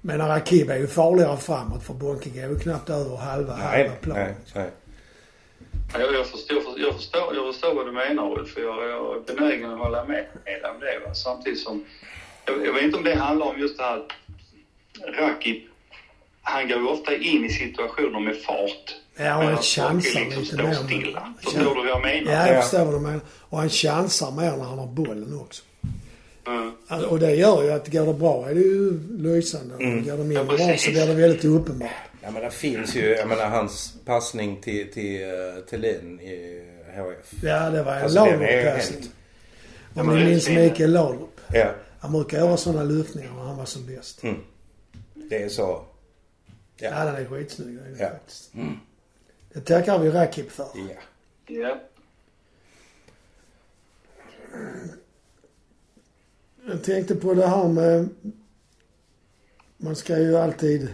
[0.02, 3.92] Men Rakib är ju farligare framåt för Bonke går ju knappt över halva, halva Nej,
[4.02, 4.18] plan.
[4.18, 4.70] nej, nej.
[5.94, 9.16] Ja, Jag, jag, förstår, jag, förstår, jag förstår vad du menar Ulf, för jag, jag
[9.16, 10.26] är benägen att hålla med,
[10.74, 11.00] om det.
[11.08, 11.14] Va?
[11.14, 11.84] Samtidigt som,
[12.46, 14.12] jag, jag vet inte om det handlar om just det här att
[15.20, 15.64] Rakip,
[16.42, 18.96] han går ju ofta in i situationer med fart.
[19.18, 20.74] Ja, och han chansar Bonke liksom lite står mer.
[20.74, 21.34] stilla.
[21.44, 22.32] Förstår du vad jag menar?
[22.32, 22.62] Ja, jag Ja.
[22.62, 23.22] förstår vad du menar.
[23.50, 25.64] Och han chansar mer när han har bollen också.
[26.48, 26.72] Mm.
[26.88, 29.76] Alltså, Och det gör ju att går det bra är det ju lysande.
[29.76, 30.04] Mm.
[30.06, 31.90] Går det mindre Ja, bra så blir det väldigt uppenbart.
[32.22, 36.64] Ja men det finns ju, jag menar hans passning till, till uh, Thelin i
[36.96, 37.44] HF.
[37.44, 39.10] Ja, det var en Alltså, den Laudrup-passning.
[39.94, 40.50] Om ni det är minns.
[40.50, 41.42] Mikael Laudrup.
[41.54, 41.72] Ja.
[42.00, 44.24] Han brukar göra sådana luftningar när han var som bäst.
[44.24, 44.36] Mm.
[45.14, 45.62] Det är så.
[46.78, 47.06] Ja, Ja.
[47.06, 47.76] den är skitsnygg.
[47.78, 48.10] Det är det Ja.
[48.10, 48.54] faktiskt.
[48.54, 48.78] Mm.
[49.54, 50.68] Det tackar vi Rakip för.
[50.76, 51.02] Ja.
[51.48, 51.78] Ja.
[56.68, 58.10] Jag tänkte på det här med...
[59.78, 60.94] Man ska ju alltid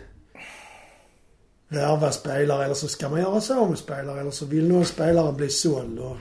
[1.67, 4.85] värva spelare eller så ska man göra sig av med spelare eller så vill någon
[4.85, 5.99] spelare bli såld.
[5.99, 6.17] Och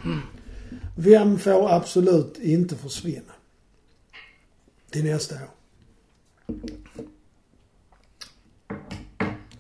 [0.97, 3.33] Vem får absolut inte försvinna?
[4.91, 5.51] Till nästa år.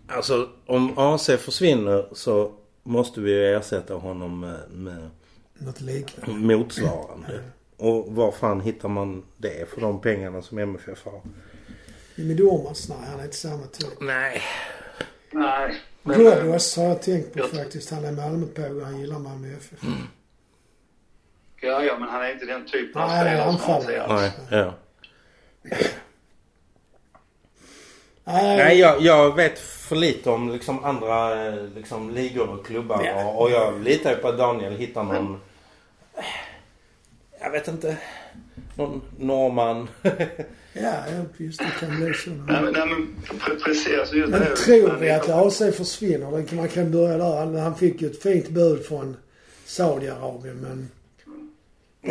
[0.07, 5.11] Alltså om AC försvinner så måste vi ersätta honom med, med
[5.59, 6.57] Något liknande.
[6.57, 7.43] motsvarande.
[7.81, 11.21] Och var fan hittar man det för de pengarna som MFF har?
[12.15, 12.89] Jimmy Dormans?
[12.89, 14.01] Nej, han är inte samma typ.
[14.01, 14.43] Nej.
[15.31, 15.81] Nej.
[16.03, 17.91] Men, Ghoddos har jag tänkt på jag- faktiskt.
[17.91, 19.79] Han är Malmöpåg han gillar Malmö FF.
[21.61, 24.03] ja, ja, men han är inte den typen av Nej, spelare som anfallare.
[24.03, 24.61] anser Nej.
[24.61, 24.75] Ja.
[28.25, 33.05] Nej, Nej, jag, jag vet för lite om liksom andra eh, liksom, ligor och klubbar.
[33.05, 33.25] Ja.
[33.25, 35.41] Och, och jag litar ju på att Daniel hittar någon...
[37.41, 37.97] Jag vet inte.
[38.75, 39.89] Någon norrman.
[40.73, 40.93] Ja,
[41.37, 42.31] just det kan bli så.
[42.31, 43.89] Nej, men, nej, men pre- precis.
[44.13, 46.55] Just Men det tror vi att AC försvinner?
[46.57, 47.59] Man kan börja där.
[47.61, 49.17] Han- fick ju ett fint bud från
[49.67, 50.89] Saudiarabien men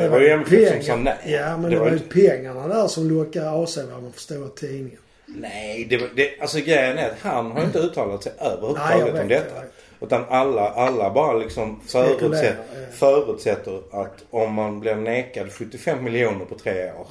[0.02, 1.18] Det var ju MFF som sa nej.
[1.26, 4.44] Ja, men Det det, var ju inte- pengarna där som lockade AC vad man förstår
[4.44, 5.00] av tidningen.
[5.26, 9.06] Nej, det, var- det, alltså grejen är att han har inte uttalat sig Nej, överhuvudtaget
[9.06, 9.56] vet, om jag detta.
[10.02, 12.18] Utan alla, alla bara liksom ja.
[12.92, 17.08] förutsätter att om man blir nekad 75 miljoner på tre år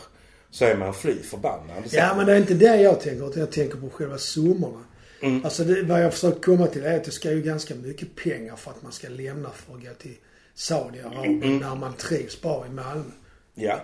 [0.50, 1.82] så är man fly förbannad.
[1.90, 4.84] Ja, men det är inte det jag tänker utan jag tänker på själva summorna.
[5.22, 5.44] Mm.
[5.44, 8.56] Alltså det, vad jag försöker komma till är att det ska ju ganska mycket pengar
[8.56, 10.16] för att man ska lämna för att gå till
[10.54, 11.58] Saudiarabien Mm.
[11.58, 13.10] när man trivs bra i Malmö.
[13.54, 13.80] Ja.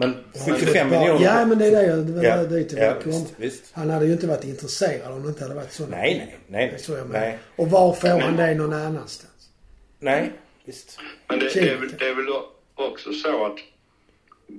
[0.00, 0.10] Men
[0.46, 1.24] Men 75 bara- miljoner.
[1.24, 3.62] Ja, men det är det jag, det var Ja, dit jag ja, visst, visst.
[3.72, 5.86] Han hade ju inte varit intresserad om det inte hade varit så.
[5.86, 6.74] Nej, nej, nej.
[6.86, 7.38] Det jag nej.
[7.56, 9.30] Och var får han det någon annanstans?
[9.98, 10.32] Nej,
[10.64, 10.98] visst.
[11.28, 12.26] Men det, det, är, väl- det är väl
[12.74, 13.56] också så att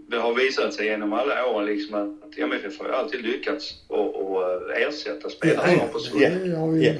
[0.09, 3.97] det har visat sig genom alla år liksom att MFF har ju alltid lyckats att
[3.97, 6.29] att ersätta spelare som har försvunnit.
[6.51, 6.93] det har Ja.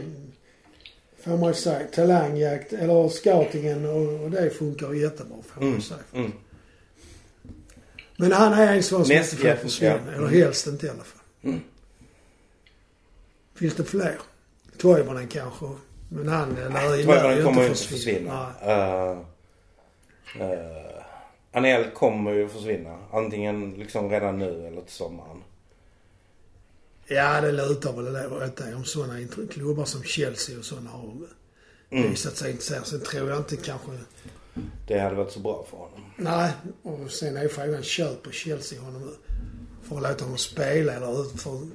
[1.24, 1.80] Får man ju säga.
[1.92, 6.00] Talangjakt, eller scoutingen och, och det funkar ju jättebra får man ju Mm, säga.
[6.14, 6.32] mm.
[8.22, 10.00] Men han är en sån som Näst- inte får försvinna.
[10.08, 10.12] ja.
[10.12, 11.22] Eller helst inte i alla fall.
[11.44, 11.60] Mm.
[13.56, 14.18] Finns det fler?
[14.78, 15.66] Toivonen kanske.
[16.10, 18.54] Men han lär ju ju kommer inte inte försvinna.
[18.54, 19.12] försvinna.
[19.12, 19.18] Uh,
[20.42, 21.04] uh,
[21.52, 22.98] Anel kommer ju försvinna.
[23.12, 25.44] Antingen liksom redan nu eller till sommaren.
[27.08, 28.76] Ja, det lutar väl åt det.
[28.76, 29.20] Om sådana
[29.52, 31.14] klubbar som Chelsea och sådana har
[31.90, 32.10] Mm.
[32.12, 32.86] visat sig intresserade.
[32.86, 33.92] Sen tror jag inte kanske...
[34.88, 36.02] Det hade varit så bra för honom.
[36.18, 36.52] Nej,
[36.84, 39.16] och sen är frågan, köper Chelsea honom
[39.84, 41.68] för att låta honom spela eller för,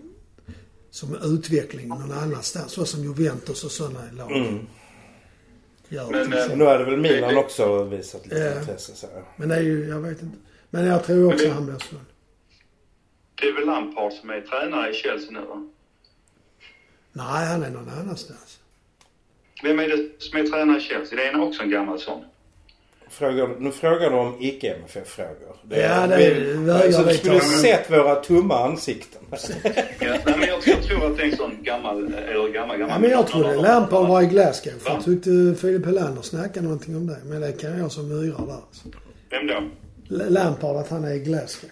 [0.90, 2.72] som utveckling någon annanstans?
[2.72, 4.66] Så som Juventus och sådana lag Mm.
[5.88, 6.10] gör.
[6.10, 6.58] Men, eh, exempel.
[6.58, 8.60] Nu hade väl Milan också visat lite Ja.
[8.60, 9.06] intresse så.
[9.36, 10.36] Men det är ju, jag vet inte.
[10.70, 11.98] Men jag tror också Men det- han blir sån.
[13.40, 15.68] Det är väl Lampard som är tränare i Chelsea nu va?
[17.12, 18.58] Nej, han är någon annanstans.
[19.62, 21.16] Vem är det som är tränare i Chelsea?
[21.16, 22.24] Det är också en gammal sån.
[23.10, 25.56] Frågar, nu frågar du om icke-MFF-frågor.
[25.70, 29.20] Ja, det- vi, vägrar så du skulle sett våra tomma ansikten.
[29.30, 29.36] Ja,
[30.00, 32.88] nej, men jag, jag tror att det är en sån gammal, eller gammal, gammal...
[32.94, 34.72] Ja, men jag trodde Lampard var i Glasgow.
[34.80, 37.16] För jag tyckte Filip Helander snackade någonting om det.
[37.24, 38.52] Men det kan jag som myrar där.
[38.54, 38.88] alltså.
[39.30, 39.62] Vem då?
[40.28, 41.70] Lampard, att han är i Glasgow.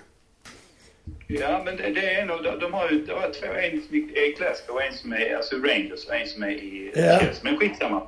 [1.40, 4.35] Ja, men det, det är nog, de, de har ju, det var två, en i
[4.38, 7.18] Glasgow och en som är, alltså Rangers och en som är i Ja.
[7.20, 7.40] Chelsea.
[7.42, 8.03] Men skitsamma.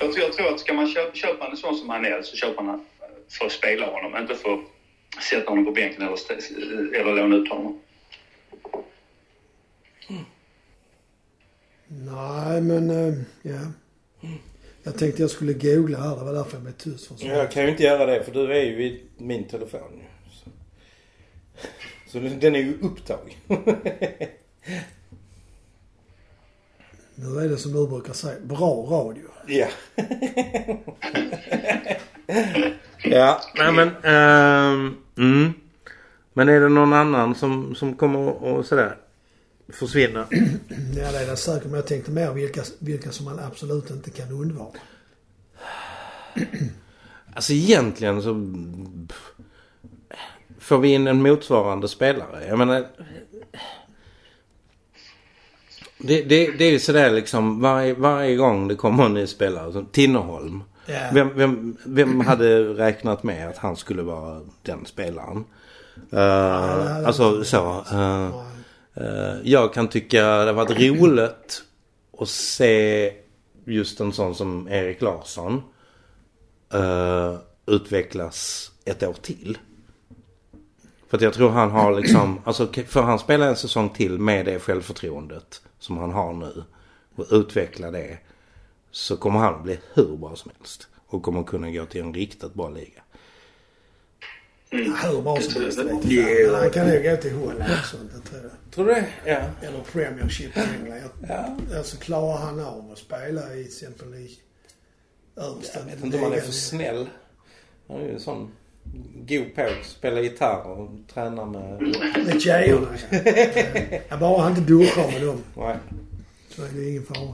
[0.00, 2.36] Jag, tror, jag tror att ska man köpa, köpa en sån som han är så
[2.36, 2.84] köper man
[3.28, 4.60] för att spela honom, inte för att
[5.24, 6.34] sätta honom på bänken eller, st-
[7.00, 7.80] eller låna ut honom.
[11.88, 13.58] Nej, men eh, ja.
[14.82, 16.16] Jag tänkte jag skulle googla här.
[16.16, 17.10] Det var därför jag blev tyst.
[17.18, 20.02] Jag kan ju inte göra det för du är ju i min telefon.
[20.44, 20.50] Så,
[22.08, 23.34] så den är ju upptagen.
[27.14, 28.40] Nu är det som du brukar säga.
[28.40, 29.24] Bra radio.
[29.46, 29.68] Ja.
[33.04, 33.88] ja, nej men...
[34.02, 35.52] ehm, mm.
[36.32, 38.96] Men är det någon annan som, som kommer och sådär
[39.68, 40.26] försvinna?
[40.96, 41.64] Ja, det är det säkert.
[41.64, 44.72] Men jag tänkte mer vilka, vilka som man absolut inte kan undvara.
[47.34, 48.34] Alltså egentligen så...
[49.08, 49.32] pff,
[50.68, 52.46] Får vi in en motsvarande spelare?
[52.48, 52.86] Jag menar...
[55.98, 59.72] Det, det, det är ju sådär liksom varje, varje gång det kommer en ny spelare.
[59.72, 60.62] Som Tinnerholm.
[60.86, 60.98] Ja.
[61.12, 65.44] Vem, vem, vem hade räknat med att han skulle vara den spelaren?
[66.12, 67.84] Uh, hade alltså inte så.
[67.92, 68.42] Uh,
[69.00, 71.62] uh, jag kan tycka det har varit roligt
[72.18, 73.12] att se
[73.64, 75.62] just en sån som Erik Larsson
[77.66, 79.58] utvecklas ett år till.
[81.08, 84.46] För att jag tror han har liksom, alltså för han spela en säsong till med
[84.46, 86.64] det självförtroendet som han har nu
[87.14, 88.18] och utveckla det.
[88.90, 90.88] Så kommer han bli hur bra som helst.
[91.06, 93.02] Och kommer kunna gå till en riktigt bra liga.
[94.70, 96.60] Hur bra som helst, det vet jag Yeah.
[96.60, 98.72] Han kan nog gå till Holland också, det tror jag.
[98.74, 99.08] Tror du det?
[99.24, 99.66] Ja.
[99.66, 101.10] Eller Premiership i England.
[101.28, 104.38] Jag, Alltså klarar han av att spela i till exempel i
[105.36, 107.08] översta Jag vet inte om han är för snäll.
[107.88, 108.52] Han är ju en sån
[109.26, 111.80] god på att spela gitarr och träna med...
[112.26, 113.18] Med tjejerna ja.
[114.10, 114.16] ja.
[114.16, 115.76] Bara han inte duschar med dem Nej.
[116.48, 117.32] så är det ingen fara.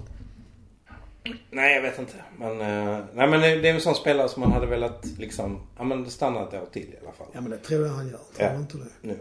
[1.50, 2.14] Nej, jag vet inte.
[2.38, 5.66] Men, eh, nej, men det det är en sån spelare som man hade velat liksom,
[5.78, 7.26] ja men stanna ett år till i alla fall.
[7.32, 8.20] Ja men det tror jag han gör.
[8.36, 8.54] Tror Ja.
[8.56, 8.84] inte det?
[9.08, 9.18] Nu.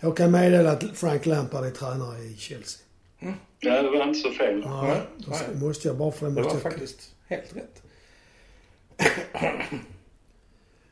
[0.00, 2.82] Jag kan meddela att Frank Lampard är tränare i Chelsea.
[3.60, 4.62] Ja, det var inte så fel.
[4.64, 5.56] Ja, Nej, då nej.
[5.62, 6.72] måste jag bara för det Det måste var jag...
[6.72, 7.82] faktiskt helt rätt.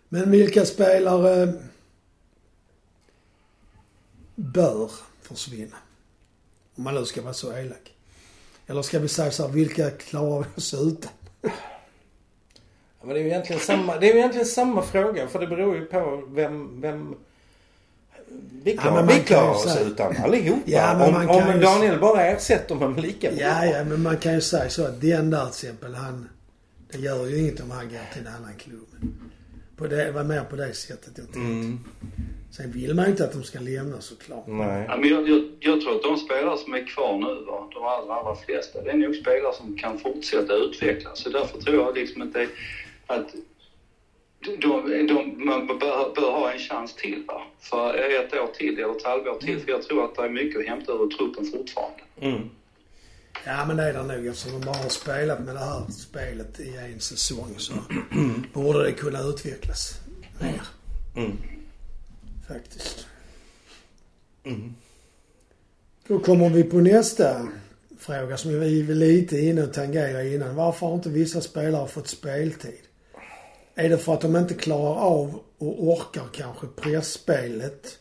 [0.09, 1.53] Men vilka spelare
[4.35, 4.91] bör
[5.23, 5.77] försvinna?
[6.77, 7.95] Om man nu ska vara så elak.
[8.67, 11.11] Eller ska vi säga så här, vilka klarar vi oss utan?
[13.01, 15.85] Men det är ju egentligen samma, det är egentligen samma fråga för det beror ju
[15.85, 17.15] på vem, vem
[18.63, 20.61] vi Ja, klarar, man vi klarar oss säga- utan allihopa.
[20.65, 23.41] Ja, om om ju- Daniel bara ersätter med lika bra.
[23.41, 26.29] Ja, ja, men man kan ju säga så att den där till exempel, han...
[26.91, 28.87] Det gör ju inget om han går till en annan klubb.
[29.79, 31.39] På det, det var mer på det sättet jag tänkte.
[31.39, 31.79] Mm,
[32.51, 34.47] Sen vill man ju inte att de ska lämna såklart.
[34.47, 34.85] nej.
[34.89, 37.85] Ja, men jag, jag, jag tror att de spelare som är kvar nu, va, de
[37.85, 41.19] allra, allra flesta, det är nog spelare som kan fortsätta utvecklas.
[41.23, 42.49] Så därför tror jag liksom inte
[43.07, 43.35] att
[44.41, 47.43] de, de, man bör, bör ha en chans till va?
[47.61, 49.59] för ett år till eller ett halvår till.
[49.61, 52.03] För jag tror att det är mycket att hämta ur truppen fortfarande.
[52.21, 52.51] Mm.
[53.45, 56.61] Ja, men det är det nog eftersom de bara har spelat med det här spelet
[56.61, 57.73] i en säsong så
[58.53, 60.01] borde det kunna utvecklas
[60.41, 60.63] mer.
[61.17, 61.37] Mm.
[62.49, 63.07] Faktiskt.
[64.45, 64.75] Mm.
[66.07, 67.49] Då kommer vi på nästa
[67.99, 70.55] fråga som vi var lite inne och tangerade innan.
[70.55, 72.81] Varför har inte vissa spelare fått speltid?
[73.75, 77.99] Är det för att de inte klarar av och orkar kanske pressspelet?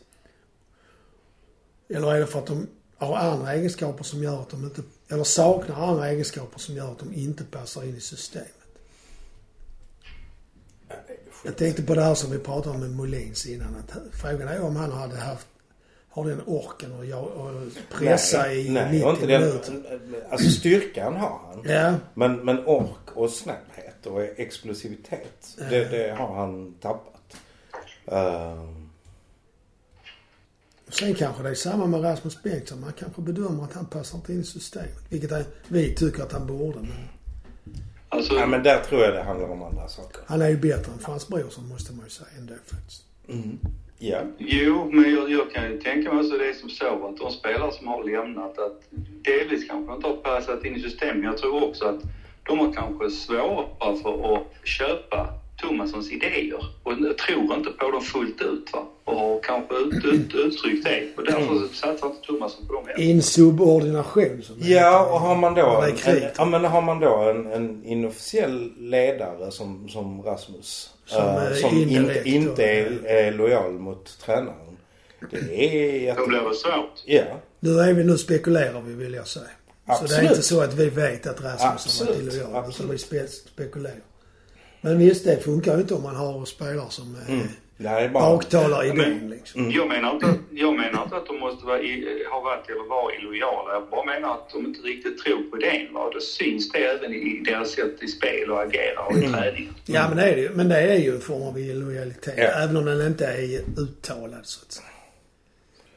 [1.88, 5.24] Eller är det för att de har andra egenskaper som gör att de inte, eller
[5.24, 8.52] saknar andra egenskaper som gör att de inte passar in i systemet?
[11.44, 13.74] Jag tänkte på det här som vi pratade om med Molins innan.
[13.76, 15.46] Att frågan är om han hade haft,
[16.08, 17.22] har den orken att jag-
[17.68, 19.52] att pressa nej, i nej, 90 och inte den.
[20.30, 21.62] Alltså styrkan har han.
[21.64, 27.36] Ja, Men, men ork och snabbhet och explosivitet, det, det har han tappat.
[28.04, 28.87] Och
[30.88, 32.80] sen kanske det är samma med Rasmus Bengtsson.
[32.80, 35.04] Man kanske bedömer att han passar inte in i systemet.
[35.08, 36.78] Vilket är, vi tycker att han borde.
[36.78, 37.08] Men
[38.10, 40.20] Alltså, ja, men där tror jag det handlar om andra saker.
[40.26, 43.04] han är ju bättre än Frans Brorsson måste man ju säga ändå faktiskt.
[43.28, 43.58] Mm.
[43.98, 44.20] Ja.
[44.38, 47.30] Jo, men jag, jag kan ju tänka mig så det är som så att de
[47.32, 48.82] spelare som har lämnat att
[49.24, 51.24] delvis kanske inte har passat in i systemet.
[51.24, 52.00] Jag tror också att
[52.42, 55.28] de har kanske svårare för att köpa
[55.62, 56.92] Thomassons idéer och
[57.26, 58.86] tror inte på dem fullt ut va?
[59.04, 63.02] och har kanske ut, ut, uttryckt det och därför satsar inte Thomasson på dem än.
[63.02, 67.84] Insubordination som Ja, och har man då, en, ja, men har man då en, en
[67.84, 70.90] inofficiell ledare som, som Rasmus.
[71.04, 74.76] Som är som indirekt inte, är, är lojal mot tränaren.
[75.30, 76.20] Det är jätte...
[76.20, 77.02] Då blir det svårt.
[77.04, 77.24] Ja.
[77.60, 79.44] Nu, är vi, nu spekulerar vi vill jag säga.
[79.44, 80.30] Så det är Absolut.
[80.30, 82.50] inte så att vi vet att Rasmus har varit Absolut, illojal.
[82.50, 82.92] Utan absolut.
[82.92, 83.96] vi spe, spekulerar.
[84.80, 87.46] Men visst, det funkar ju inte om man har spelare som eh, Mm.
[87.80, 88.30] Det är bara...
[88.30, 89.70] baktalar idén liksom.
[89.70, 92.88] Jag, menar inte, att- jag menar inte att de måste vara i, ha varit eller
[92.88, 93.72] vara illojala.
[93.72, 95.94] Jag bara menar att de inte riktigt tror på idén.
[95.94, 96.10] Va?
[96.14, 99.70] Då syns det även i deras sätt i spel och agera och i träning.
[99.86, 100.50] Ja men det är det ju.
[100.54, 102.34] Men det är ju en form av illojalitet.
[102.36, 102.44] Ja.
[102.44, 104.86] Även om den inte är uttalad så att säga.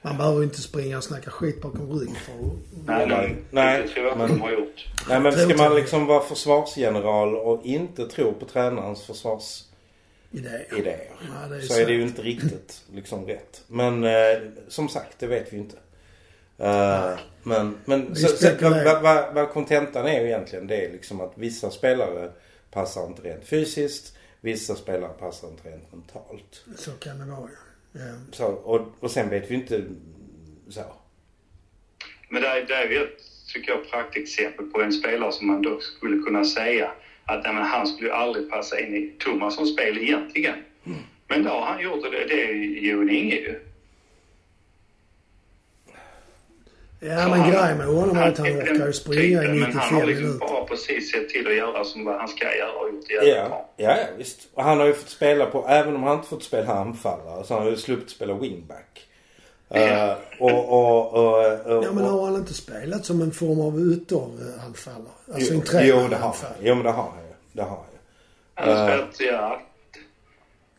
[0.01, 2.53] Man behöver inte springa och snacka skit bakom ryggen för att...
[2.85, 4.87] Nej, nej, Nej, det tror jag inte men- de har gjort.
[5.09, 11.09] Nej men ska man liksom vara försvarsgeneral och inte tro på tränarens försvarsidéer idéer.
[11.41, 13.63] Ja, det är så är det ju inte riktigt liksom rätt.
[13.67, 14.11] Men eh,
[14.67, 15.77] som sagt, det vet vi inte.
[16.57, 17.11] Eh,
[17.43, 18.85] men men Vi så, så, spekulerar.
[18.85, 22.31] vad, vad, vad kontentan är ju egentligen det är liksom att vissa spelare
[22.71, 24.15] passar inte rent fysiskt.
[24.41, 26.63] Vissa spelare passar inte rent mentalt.
[26.77, 27.47] Så kan det vara ja.
[27.91, 28.01] Ja.
[28.31, 29.83] Så, och, och sen vet vi inte
[30.69, 30.81] så.
[32.29, 33.17] Men det är, det är ju ett,
[33.53, 36.91] tycker jag, praktexempel på en spelare som man då skulle kunna säga
[37.25, 40.55] att nej, men han skulle aldrig passa in i Thomassons spel egentligen.
[41.27, 43.59] Men det har han gjort och det, det är ju en Inge ju.
[47.03, 49.93] Ja men grejen med honom är att han orkar ju springa i typen, Men han
[49.93, 50.47] har 95 liksom minuter.
[50.47, 53.65] bara precis sett till att göra som vad han ska göra och gjort det Ja,
[53.77, 54.39] ja, ja visst.
[54.53, 57.53] Och han har ju fått spela på, även om han inte fått spela anfallare, så
[57.53, 59.07] har han ju sluppit spela wingback.
[59.69, 61.37] Eh, och, och, och,
[61.77, 65.11] och, Ja men har han inte spelat som en form av ytteranfallare?
[65.33, 66.51] Alltså en jo, jo, det har han.
[66.61, 67.33] Jo, men det har han ju.
[67.53, 67.97] Det har han ju.
[68.55, 68.95] Han har Eh.
[69.07, 69.61] spelat, ja.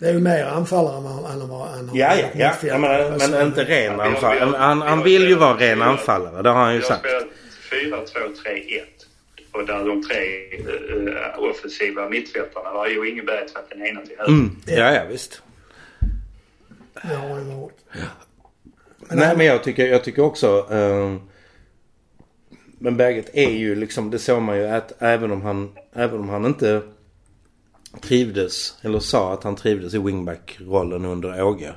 [0.03, 2.49] Det är ju mer anfallare än vad än han har Ja, ja, ja.
[2.51, 3.03] mittfältare.
[3.03, 4.57] ja men, men inte ren Ja, anfallare.
[4.59, 6.43] Han, han har vill ju vara ren anfallare.
[6.43, 7.07] Det har han ju sagt.
[7.67, 8.81] spelat 4-2-3-1.
[9.53, 10.19] Och där de tre
[11.09, 14.33] uh, offensiva mittfältarna var ju Inge Bergtvedt den ena till höger.
[14.33, 14.57] Mm.
[14.67, 15.43] Ja, ja, visst.
[17.03, 17.79] Det har han varit.
[19.09, 20.67] Nej, men jag tycker, jag tycker också...
[20.71, 21.17] eh,
[22.79, 26.29] men Berget är ju liksom, det såg man ju att även om han, även om
[26.29, 26.83] han inte
[28.01, 31.73] trivdes, eller sa att han trivdes i wingback-rollen under Åge.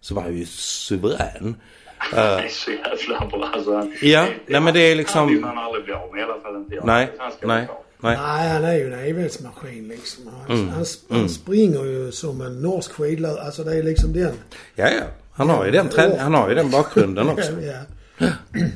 [0.00, 1.56] Så var han ju suverän.
[1.98, 3.50] Han är så jävla bra.
[3.54, 6.20] Alltså, Ja, nej, men det är liksom- Han vill man aldrig bli av med.
[6.20, 6.86] I alla fall inte jag.
[6.86, 7.68] Nej, nej, nej.
[8.00, 8.16] Nej,
[8.48, 10.24] han är ju en evighetsmaskin liksom.
[10.48, 13.42] Han, Mm, han, han springer ju som en norsk skidlöpare.
[13.44, 14.34] Alltså det är liksom den.
[14.74, 15.02] Ja, ja.
[15.32, 17.52] Han har ju den, trän- han har ju den bakgrunden också.
[17.60, 18.26] Ja.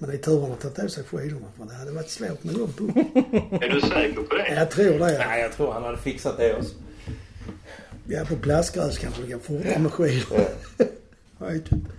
[0.00, 2.44] Men det är tur han har tagit av sig skidorna för det hade varit svårt
[2.44, 2.84] med dem på.
[3.64, 4.54] Är du säker på det?
[4.54, 4.98] Jag tror det.
[4.98, 6.74] Nej, jag tror han hade fixat det också.
[8.06, 10.40] Ja, på plastgräs kanske det går fortare med skidor.
[11.38, 11.90] Jag vet inte.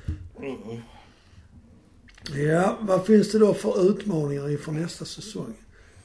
[2.36, 5.54] Ja, vad finns det då för utmaningar inför nästa säsong?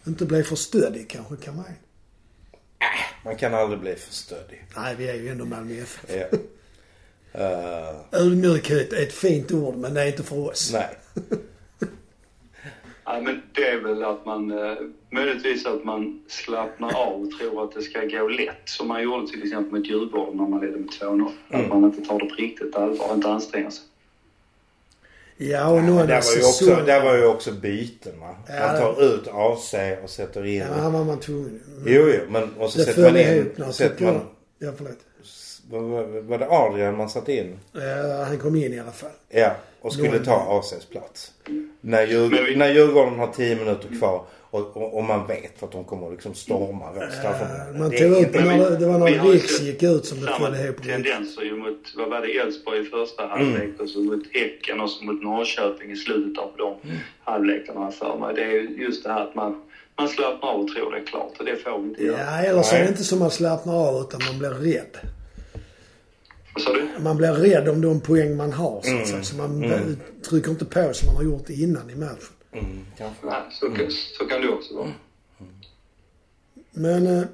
[0.06, 1.64] Inte bli för stöddig kanske kan man.
[3.24, 4.66] Man kan aldrig bli för stöddig.
[4.76, 6.30] Nej, vi är ju ändå Malmö FF.
[6.32, 6.38] Ja.
[8.18, 10.72] Ödmjukhet är ett fint ord, men det är inte för oss.
[10.72, 10.96] nej.
[13.06, 14.76] Nej, men det är väl att man, eh,
[15.10, 18.62] möjligtvis att man slappnar av och tror att det ska gå lätt.
[18.64, 21.30] Som man gjorde till exempel med Djurgården när man ledde med 2-0.
[21.48, 23.84] Att man inte tar det på riktigt allvar, inte anstränger sig.
[25.38, 28.36] Ja, och Där var, ju också, där var ju också byten va.
[28.48, 30.64] Ja, Man tar ut AC och sätter in...
[30.76, 31.60] Ja, var man tvungen.
[31.86, 33.26] Jo, jo, men och så det sätter man in...
[33.26, 34.20] ihop Sätter man...
[34.58, 34.98] Ja, förlåt.
[36.28, 37.58] var, det Adrian man satte in?
[37.72, 39.10] Ja, han kom in i alla fall.
[39.28, 41.32] Ja, och skulle ta ACs plats.
[41.86, 45.84] När, Djurg- när Djurgården har 10 minuter kvar och, och, och man vet att de
[45.84, 47.78] kommer liksom storma vårt Eh, straffområde.
[47.78, 50.26] Man Det tog ut vi- när det, det var när Riks gick ut som det
[50.40, 50.82] föll ihop.
[50.82, 54.90] tendenser ju mot, vad var det, Elfsborg i första halvlek och så mot Häcken och
[54.90, 56.74] så mot Norrköping i slutet av de
[57.24, 58.34] halvlekarna här för mig.
[58.34, 59.62] Det är ju just det här att man,
[59.98, 62.18] man slappnar av och tror det är klart och det får vi inte göra.
[62.20, 64.96] Ja, eller så är det inte som man slappnar av utan man blir rädd.
[67.00, 69.24] Man blir rädd om de poäng man har så Mm.
[69.24, 69.96] Så man
[70.28, 72.16] trycker inte på som man har gjort innan i matchen.
[72.52, 72.84] Mm.
[73.22, 74.92] Nej, så, kan- så kan det också vara.
[76.72, 77.24] Men eh,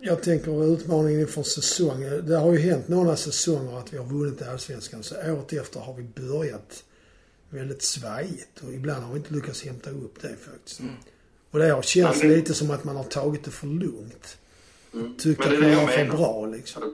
[0.00, 2.26] jag tänker utmaningen inför säsongen.
[2.26, 5.02] Det har ju hänt några säsonger att vi har vunnit Allsvenskan.
[5.02, 6.84] Så året efter har vi börjat
[7.50, 8.60] väldigt svajigt.
[8.66, 10.80] Och ibland har vi inte lyckats hämta upp det faktiskt.
[11.50, 14.36] Och det har känts lite som att man har tagit det för lugnt.
[14.94, 15.16] Mm.
[15.18, 16.82] Tyckt att det är man var för bra liksom.
[16.82, 16.90] Att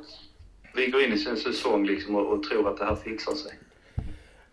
[0.74, 3.52] vi går in i sin säsong liksom och, och tror att det här fixar sig.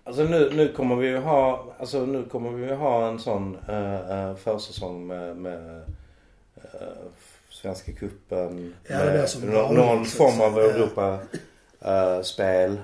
[0.04, 4.36] Alltså nu, nu kommer vi ju ha, alltså nu kommer vi ha en sån uh,
[4.36, 5.82] försäsong med, med
[6.58, 6.90] uh,
[7.50, 8.76] Svenska cupen.
[8.88, 10.74] Ja, med vanligt, någon form av säga.
[10.74, 11.20] Europa
[11.86, 12.78] uh, spel.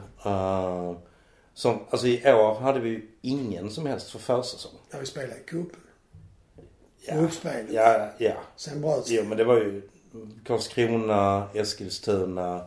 [1.53, 4.71] Som, alltså i år hade vi ju ingen som helst för försäsong.
[4.91, 5.79] När vi spelade i cupen.
[7.07, 7.15] Ja.
[7.15, 7.65] Uppspelet.
[7.71, 8.33] Ja, ja.
[8.55, 9.81] Sen bröts Jo men det var ju
[10.45, 12.65] Karlskrona, Eskilstuna.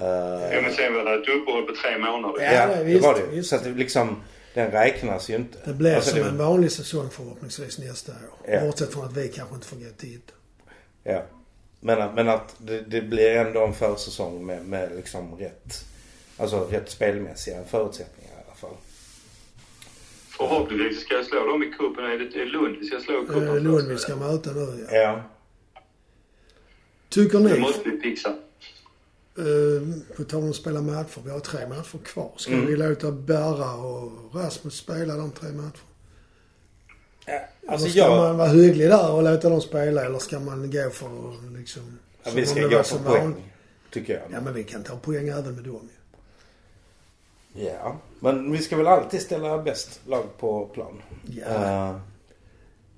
[0.00, 2.44] Uh, Ja, men sen var det ett uppehåll på tre månader.
[2.44, 3.48] Ja, ja, det- det, visst, var det visst.
[3.50, 4.16] Så att det liksom,
[4.54, 5.58] den räknas ju inte.
[5.64, 8.52] Det blir Alltså, som det- en vanlig säsong förhoppningsvis nästa år.
[8.52, 8.60] Ja.
[8.60, 10.32] Bortsett från att vi kanske inte får gå titta.
[11.04, 11.22] Ja.
[11.80, 15.84] Men, att- men att det, det blir ändå en försäsong med, med liksom rätt,
[16.36, 18.76] alltså rätt spelmässiga förutsättningar i alla fall.
[20.28, 22.04] Förhoppningsvis ska jag slå dem i cupen.
[22.04, 24.50] Är det är Lund vi ska slå i cupen Eh, först, Lund vi ska möta
[24.52, 24.96] nu ja.
[24.96, 25.22] Ja.
[27.08, 28.34] Tycker Det ni, måste vi fixa.
[29.38, 32.30] Eh, på tal om att spela matcher, vi har tre matcher kvar.
[32.36, 32.66] Ska Mm.
[32.66, 35.70] vi låta Berra och Rasmus spela de tre matcherna?
[37.68, 40.70] Alltså eller ska jag, man vara hygglig där och låta dem spela eller ska man
[40.70, 41.98] gå för att liksom...
[42.22, 43.20] ja, vi ska gå för poäng.
[43.22, 43.38] vanligt?
[43.92, 44.22] Tycker jag.
[44.32, 45.88] Ja men vi kan ta poäng även med dem
[47.54, 47.64] ju.
[47.66, 47.96] Ja.
[48.20, 51.02] Men vi ska väl alltid ställa bäst lag på plan.
[51.26, 51.46] Ja.
[51.46, 51.96] Eh,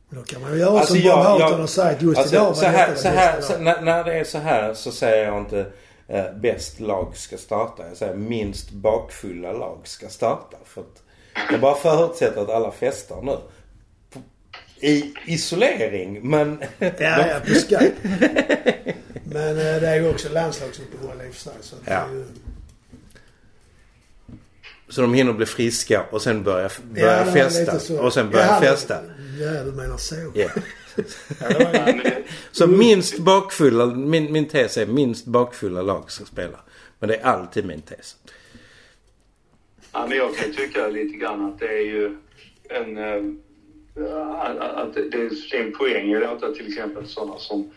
[0.08, 2.34] Men då kan man ju göra Alltså, som Bob Houghton jag- har sagt just Alltså,
[2.34, 5.24] idag var så här, så här, så, när, när det är så här så säger
[5.26, 5.72] jag inte
[6.12, 7.88] eh, bäst lag ska starta.
[7.88, 10.56] Jag säger minst bakfulla lag ska starta.
[10.64, 11.02] För att
[11.50, 13.36] jag bara förutsätter att alla festar nu.
[14.80, 16.62] I isolering men...
[16.78, 17.92] Ja, ja, på skoj.
[19.24, 21.52] Men eh, det är ju också landslagsuppehåll i och för sig.
[21.60, 22.08] Så Ja.
[22.12, 22.24] ju...
[24.88, 28.00] Så de hinner bli friska och sen börja, börja Ja, festa.
[28.02, 29.00] Och sen börja ja, festa.
[29.40, 30.14] Ja, du menar så.
[30.34, 30.48] Ja.
[32.52, 36.58] Så minst bakfulla, min, min tes är minst bakfulla lag ska spela.
[36.98, 38.16] Men det är alltid min tes.
[39.92, 42.16] ja, men jag kan tycka lite grann att det är ju
[42.68, 42.98] en...
[42.98, 43.22] eh,
[44.76, 47.70] att, det är en poäng i att låta till exempel sådana som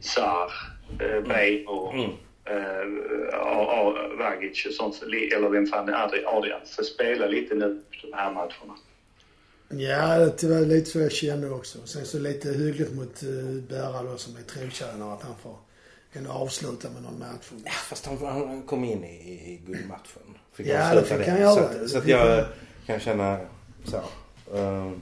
[0.00, 0.52] Sar,
[1.00, 2.10] eh, Bey och Mm.
[2.44, 5.02] eh, A- A- Vagic och sånt,
[5.36, 8.74] eller vem fan det är, Adrian, Adrian, får spela lite nu de här matcherna.
[9.68, 11.78] Ja, det var lite så jag kände också.
[11.86, 15.56] Sen så lite hyggligt mot uh, Berra då som är trotjänare att han får
[16.12, 17.50] ändå avsluta med någon match.
[17.64, 19.14] Ja, fast han, han kom in i,
[19.52, 20.22] i guldmatchen.
[20.52, 21.64] Fick Ja, det fick han Så, göra.
[21.64, 22.44] att, Det så att jag han.
[22.86, 23.40] kan känna
[23.84, 23.96] så.
[24.56, 25.00] ehm,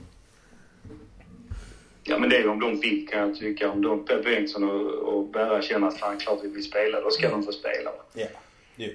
[2.05, 3.69] Ja, men det är om de vill kan jag tycka.
[3.71, 7.09] Om de, Pep Bengtsson och, och Berra känner att fan klart vi vill spela, då
[7.11, 7.91] ska de få spela.
[8.13, 8.27] ja,
[8.75, 8.89] jo.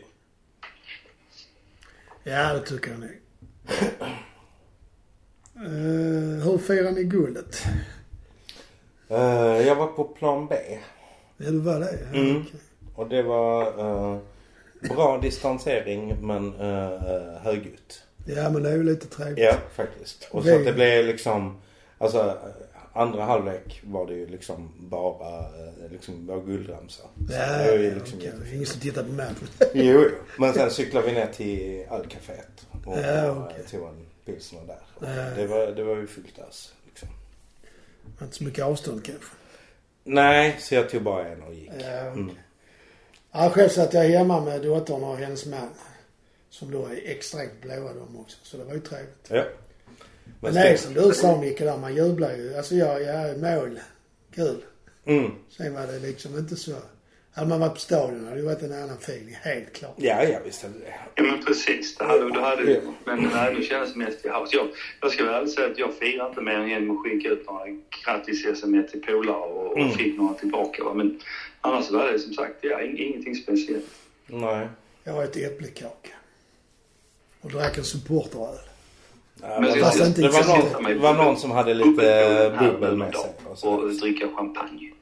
[2.25, 3.11] Ja, det tycker jag nog.
[5.67, 7.63] Uh, hur firar ni guldet?
[9.09, 10.55] Eh, jag var på plan B.
[11.37, 11.99] Ja, det var det?
[12.13, 12.37] Ja, Mm.
[12.41, 12.61] okej.
[12.95, 14.19] Och det var eh,
[14.95, 18.03] bra distansering men uh, högljutt.
[18.27, 19.39] Ja men det är ju lite trevligt.
[19.39, 20.29] Ja, faktiskt.
[20.31, 21.57] Och så att det blev liksom,
[21.99, 22.39] alltså
[22.93, 25.45] andra halvlek var det ju liksom bara
[25.91, 27.03] liksom vår guldramsa.
[27.29, 28.55] Så Ja, det var ju liksom jättefint.
[28.55, 29.49] Ingen som tittar på matchen.
[29.75, 30.05] Jo.
[30.39, 33.65] Men sen cyklade vi ner till Ölcaféet och Ja, okej.
[33.71, 35.35] tog en pilsner där.
[35.37, 36.73] Det, var, det var ju fullt ös.
[36.87, 37.09] Liksom.
[38.23, 39.27] Inte så mycket avstånd kanske.
[40.05, 41.71] Nej, så jag tog bara en och gick.
[41.81, 42.31] Ja, Mm.
[43.33, 45.69] Ja, själv satt jag hemma med dottern och hennes man.
[46.51, 48.37] Som då är extremt blåa de också.
[48.43, 49.27] Så det var ju trevligt.
[49.31, 49.45] Ja.
[50.41, 52.55] Men ska- det är som du sa Micke där, man jublar ju.
[52.57, 53.81] Alltså jag, jag mål.
[54.35, 54.65] Kul.
[55.05, 55.31] Mm.
[55.51, 56.73] Sen var det liksom inte så.
[57.39, 59.37] Hade man varit på stadion hade det varit en annan feeling.
[59.43, 59.95] Helt klart.
[59.97, 60.95] Ja, ja visst hade det.
[61.15, 62.81] Ja men precis, det hade, det hade vi.
[63.05, 64.57] Men nej, det mest i house.
[64.57, 64.69] Jag,
[65.01, 67.65] jag ska väl säga att jag firar inte mer än genom att skicka ut några
[68.05, 69.91] grattis-sms till polare och, och Mm.
[69.91, 70.85] fick några tillbaka.
[70.85, 70.95] Va?
[70.95, 71.21] Men
[71.61, 73.85] annars var det som sagt, ja, ing, ingenting speciellt.
[74.27, 74.69] Nej.
[75.05, 76.11] Jag åt äppelkaka.
[77.41, 78.59] Och drack en supporteröl.
[79.43, 83.15] Ja, Men fast inte det, var någon, det var någon som hade lite bubbel med
[83.15, 83.31] sig.
[83.51, 83.69] och så.
[83.69, 84.93] Och dricka champagne.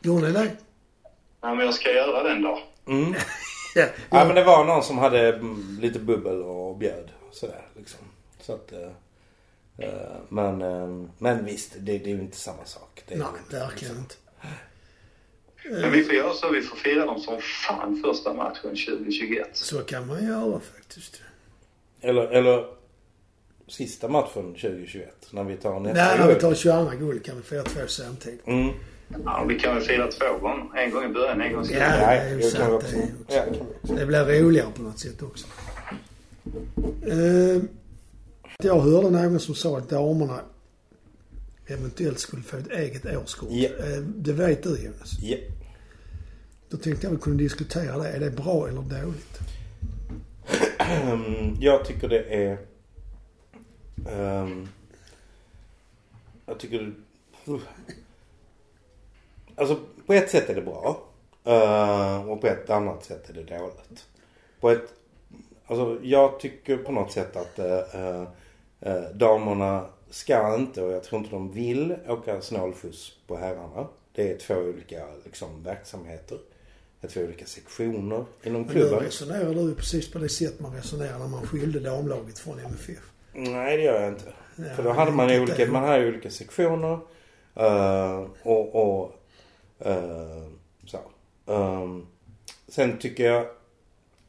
[0.00, 0.50] Gjorde ni det?
[1.46, 2.62] Nej, men jag ska göra den då.
[2.86, 3.14] Mm.
[3.74, 3.86] Ja.
[4.10, 7.10] Ja men det var någon som hade mm, lite bubbel och bjöd.
[7.32, 8.00] Sådär liksom.
[8.40, 8.90] Så att, eh,
[9.88, 13.02] eh, men, eh, men visst, det, det är ju inte samma sak.
[13.08, 14.14] Det är Nej, ju- verkligen inte.
[15.70, 19.48] Men vi får göra så, vi får fira dem som fan första matchen 2021.
[19.52, 21.22] Så kan man göra faktiskt.
[22.00, 22.66] Eller, eller
[23.68, 27.42] sista matchen 2021 när vi tar nästa Nej, när vi tar 22 guld kan vi
[27.42, 28.46] fira två samtidigt.
[28.46, 28.74] Mm.
[29.24, 30.78] Ja, vi kan väl fira två gånger.
[30.78, 31.90] En gång i början, en gång i Ja.
[31.90, 31.98] slutet.
[31.98, 32.96] det är ju sant, det också.
[33.88, 35.46] Ja, det blir roligare på något sätt också.
[37.06, 37.62] Eh,
[38.62, 40.40] jag hörde någon som sa att damerna
[41.66, 43.48] eventuellt skulle få ett eget årskort.
[43.50, 43.68] Ja.
[43.68, 45.18] Eh, det vet du Jonas.
[45.22, 45.36] Ja.
[46.68, 48.08] Då tänkte jag vi kunde diskutera det.
[48.08, 49.38] Är det bra eller dåligt?
[50.78, 52.58] Ehm, jag tycker det är...
[54.08, 54.68] ehm,
[56.46, 56.92] jag tycker...
[59.56, 61.02] Alltså på ett sätt är det bra.
[61.44, 64.06] eh, och på ett annat sätt är det dåligt.
[64.60, 64.92] På ett...
[65.66, 68.22] Alltså jag tycker på något sätt att uh,
[68.86, 73.86] uh, damerna ska inte och jag tror inte de vill åka snålskjuts på herrarna.
[74.12, 76.38] Det är två olika liksom, verksamheter.
[77.00, 78.98] Det är två olika sektioner inom Men nu klubben.
[79.00, 83.10] resonerar du precis på det sätt man resonerar när man skilde damlaget från MFF.
[83.32, 84.32] Nej det gör jag inte.
[84.56, 85.72] Ja, För då hade man olika, det.
[85.72, 86.98] man hade olika sektioner.
[88.42, 89.15] och, och
[90.86, 90.98] så.
[91.52, 92.06] Ehm,
[92.68, 93.46] sen tycker jag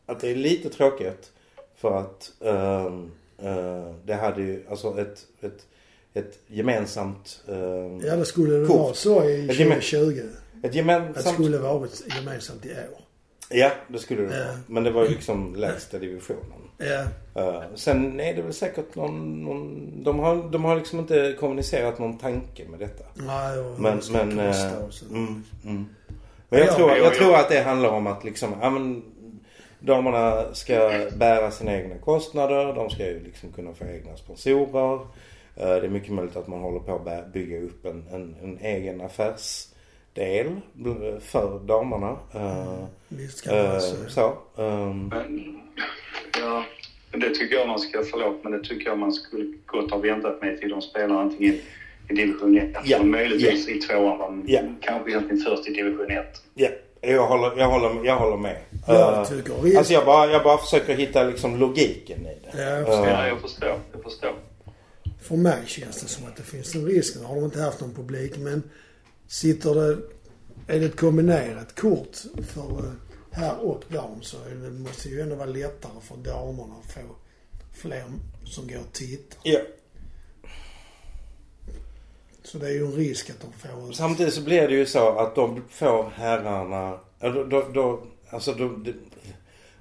[0.05, 1.31] att det är lite tråkigt.
[1.75, 5.65] För att ehm, eh, det hade ju alltså ett, ett,
[6.13, 7.43] ett gemensamt...
[7.47, 10.19] ehm, Ja, det skulle det vara så i Ett gemen- 2020.
[10.19, 10.25] ett
[10.65, 11.33] Att det gemensamt...
[11.35, 13.01] skulle varit gemensamt i år.
[13.49, 14.59] Ja, det skulle det vara.
[14.67, 16.61] Men det var ju liksom lägsta divisionen.
[16.77, 17.05] Ja,
[17.37, 21.99] Uh, sen är det väl säkert någon, någon de, har, de har liksom inte kommunicerat
[21.99, 23.03] någon tanke med detta.
[23.13, 25.05] nej, och Men, men, så.
[25.09, 25.85] mm, mm.
[26.49, 27.17] men jag, Ja, tror, ja, jag ja.
[27.17, 29.03] tror att det handlar om att liksom, ja men
[29.79, 32.73] damerna ska bära sina egna kostnader.
[32.73, 34.93] De ska ju liksom kunna få egna sponsorer.
[35.55, 38.57] Eh, det är mycket möjligt att man håller på att bygga upp en, en, en
[38.61, 42.17] egen affärsdel bl- för damerna.
[42.33, 43.95] Eh, Visst kan eh, så.
[44.09, 44.33] så.
[44.61, 45.59] ehm, Men,
[46.39, 46.63] ja,
[47.19, 50.41] det tycker jag man ska, förlåt, men det tycker jag man skulle gott ha väntat
[50.41, 51.53] med till de spelar antingen
[52.09, 53.03] i division 1, Ja, ja.
[53.03, 54.61] möjligtvis i tvåan, men Ja.
[54.81, 56.25] kanske egentligen först i division 1.
[56.53, 56.67] Ja,
[57.01, 58.57] jag håller, jag håller, jag håller med.
[58.87, 59.77] Jag Eh, tycker visst.
[59.77, 62.61] Alltså jag bara, jag bara försöker hitta liksom logiken i det.
[62.61, 63.07] Ja, jag Eh, förstår.
[63.07, 63.75] Ja, jag förstår.
[63.93, 64.33] Jag förstår.
[65.21, 67.15] För mig känns det som att det finns en risk.
[67.19, 68.63] Nu har de inte haft någon publik men
[69.27, 69.97] sitter det...
[70.69, 72.17] Är det ett kombinerat kort
[72.53, 72.91] för eh,
[73.31, 76.99] herr och dam så är det, måste ju ändå vara lättare för damerna att få
[77.73, 78.03] fler
[78.43, 79.39] som går och tittar.
[79.43, 79.59] ja.
[82.43, 83.91] Så det är ju en risk att de får...
[83.91, 87.99] Samtidigt så blir det ju så att de får herrarna, då, då, då,
[88.29, 88.91] alltså då, då,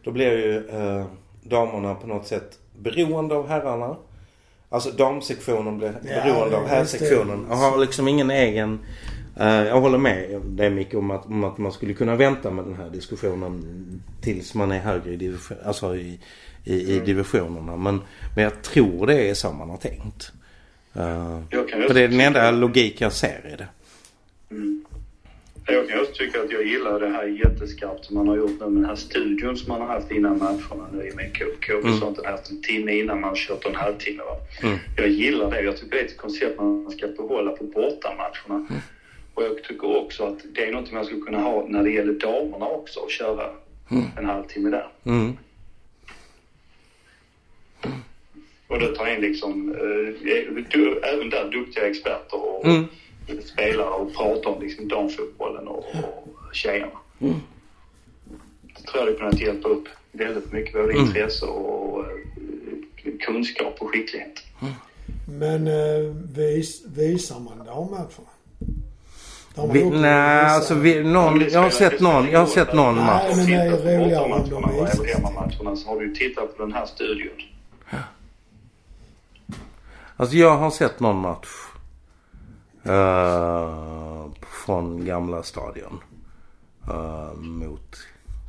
[0.04, 1.06] då blir ju eh,
[1.42, 3.96] damerna på något sätt beroende av herrarna.
[4.68, 8.78] Alltså damsektionen blir Ja, beroende av herrsektionen och har liksom ingen egen...
[9.36, 12.64] eh, jag håller med det mycket om att, om att man skulle kunna vänta med
[12.64, 13.62] den här diskussionen
[14.22, 16.20] tills man är högre i, division, alltså i,
[16.64, 17.76] i, i divisionerna.
[17.76, 18.00] Men,
[18.34, 20.32] men jag tror det är så man har tänkt.
[20.94, 21.40] Eh,
[21.86, 23.68] för det är den enda logik jag ser i det.
[25.68, 28.66] Jag kan också tycka att jag gillar det här jätteskarpt som man har gjort nu
[28.66, 31.98] med den här studion som man har haft innan matcherna nu med KK och Mm.
[31.98, 32.16] sånt.
[32.16, 34.22] Den haft en timme innan man kört en halvtimme.
[34.22, 34.36] Va?
[34.68, 34.78] Mm.
[34.96, 35.60] Jag gillar det.
[35.62, 38.66] Jag tycker det är ett koncept man ska behålla på bortamatcherna.
[38.70, 38.80] Mm.
[39.36, 42.12] Och jag tycker också att det är något man skulle kunna ha när det gäller
[42.12, 43.50] damerna också och köra
[44.18, 44.88] en halvtimme där.
[45.04, 45.36] Mm.
[48.68, 52.84] Och då tar in liksom, eh, du, även där duktiga experter och Mm.
[53.44, 56.98] spelare och pratar om liksom damfotbollen och, och tjejerna.
[57.20, 57.34] Mm.
[58.76, 61.06] Jag tror jag hade kunnat hjälpa upp väldigt mycket, både Mm.
[61.06, 64.42] intresse och eh, kunskap och skicklighet.
[65.38, 68.30] Men eh, vis, visar man dammatcherna?
[69.72, 73.36] Vi, nej, alltså vi, någon, jag har sett någon, jag har sett någon Nej, match.
[73.36, 75.00] men det är roligare om de visas.
[75.14, 77.32] hemmamatcherna så har du tittat på den här studion.
[80.16, 81.48] Alltså jag har sett någon match.
[82.84, 84.26] eh,
[84.66, 86.00] från gamla stadion.
[86.88, 87.96] Eh, mot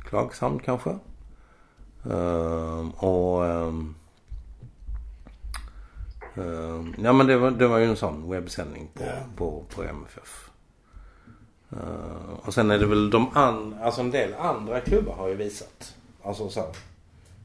[0.08, 0.90] Klagshamn kanske.
[2.10, 3.46] Eh, och...
[3.46, 3.94] ehm,
[6.98, 9.12] ja men det var, det var ju en sån webbsändning på, Ja.
[9.36, 10.47] på, på MFF.
[11.72, 15.34] Eh, och sen är det väl de andra, alltså en del andra klubbar har ju
[15.34, 15.94] visat.
[16.22, 16.68] Alltså så här,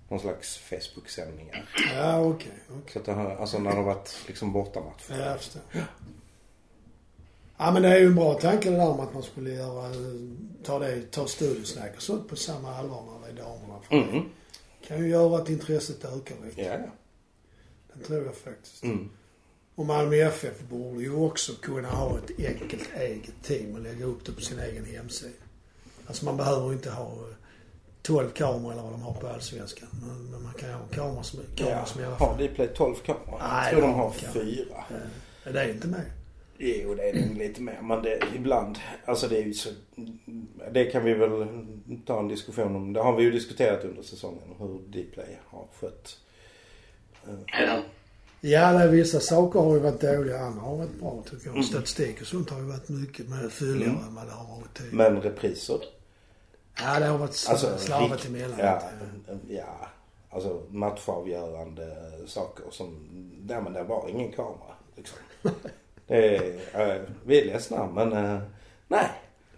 [0.10, 1.70] någon slags Facebook-sändningar.
[1.96, 2.52] Ja, okej.
[2.70, 2.94] okej.
[2.94, 5.04] Så att det har, alltså när det har varit liksom bortamatch.
[5.10, 5.62] Ja, jag förstår.
[7.58, 9.92] Ja, men det är ju en bra tanke det där med att man skulle göra,
[10.64, 13.80] ta det, ta studiesnack och sånt på samma allvar när det är damerna.
[13.90, 14.24] För Mm.
[14.82, 16.62] det kan ju göra att intresset ökar lite.
[16.62, 16.90] Ja, ja.
[17.94, 18.84] Det tror jag faktiskt.
[18.84, 19.10] Mm.
[19.76, 24.26] Och Malmö FF borde ju också kunna ha ett enkelt eget team och lägga upp
[24.26, 25.34] det på sin egen hemsida.
[26.08, 27.36] Alltså man behöver inte ha eh,
[28.02, 29.90] 12 kameror eller vad de har på Allsvenskan.
[30.32, 31.86] Men, man kan ju ha kameror som, kameror ja.
[31.86, 32.48] som i alla Har fall...
[32.48, 33.40] Dplay 12 kameror?
[33.40, 34.84] Nej, Jag tror de har kan- fyra.
[35.46, 36.02] Eh, Det är inte med.
[36.58, 37.80] Jo, det är nog lite mer.
[37.82, 39.70] Men det, ibland, alltså det är ju så...
[40.72, 41.48] Det kan vi väl
[42.06, 42.94] ta en diskussion om.
[42.94, 44.44] Det har vi ju diskuterat under säsongen.
[44.60, 46.18] Hur Dplay har skött.
[47.48, 47.84] Ja.
[48.46, 50.40] Ja, det är vissa saker har ju varit dåliga.
[50.40, 51.56] Andra har varit bra tycker Mm.
[51.56, 51.66] jag.
[51.66, 55.12] Statistik och sånt har ju varit mycket mer fylligare än vad det har varit tidigare.
[55.12, 55.80] Men repriser?
[56.82, 58.60] Ja, det har varit Alltså, slarvat emellan.
[58.60, 58.82] Ja,
[59.28, 59.34] Ja.
[59.48, 59.88] ja.
[60.30, 61.96] Alltså matchavgörande
[62.28, 62.88] saker som...
[63.48, 64.74] Nej men det var ingen kamera.
[64.96, 65.18] Liksom.
[66.08, 68.42] Det är, äh, vi är ledsna men äh,
[68.88, 69.10] nej.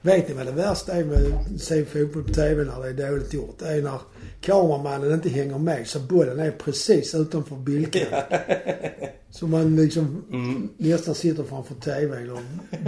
[0.06, 3.12] Vet ni vad det värsta är med att se fotboll på TV när det är
[3.12, 3.60] dåligt gjort?
[3.60, 4.00] Det är när
[4.42, 8.24] kameramannen inte hänger med så bollen är precis utanför bildkanten.
[9.30, 10.70] Så man liksom Mm.
[10.78, 12.40] nästan sitter framför TVn och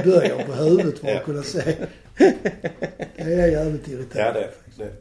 [0.06, 1.62] böjer på huvudet för att kunna se.
[2.18, 4.40] Det är jävligt irriterande.
[4.42, 4.48] Ja
[4.78, 4.92] det, det.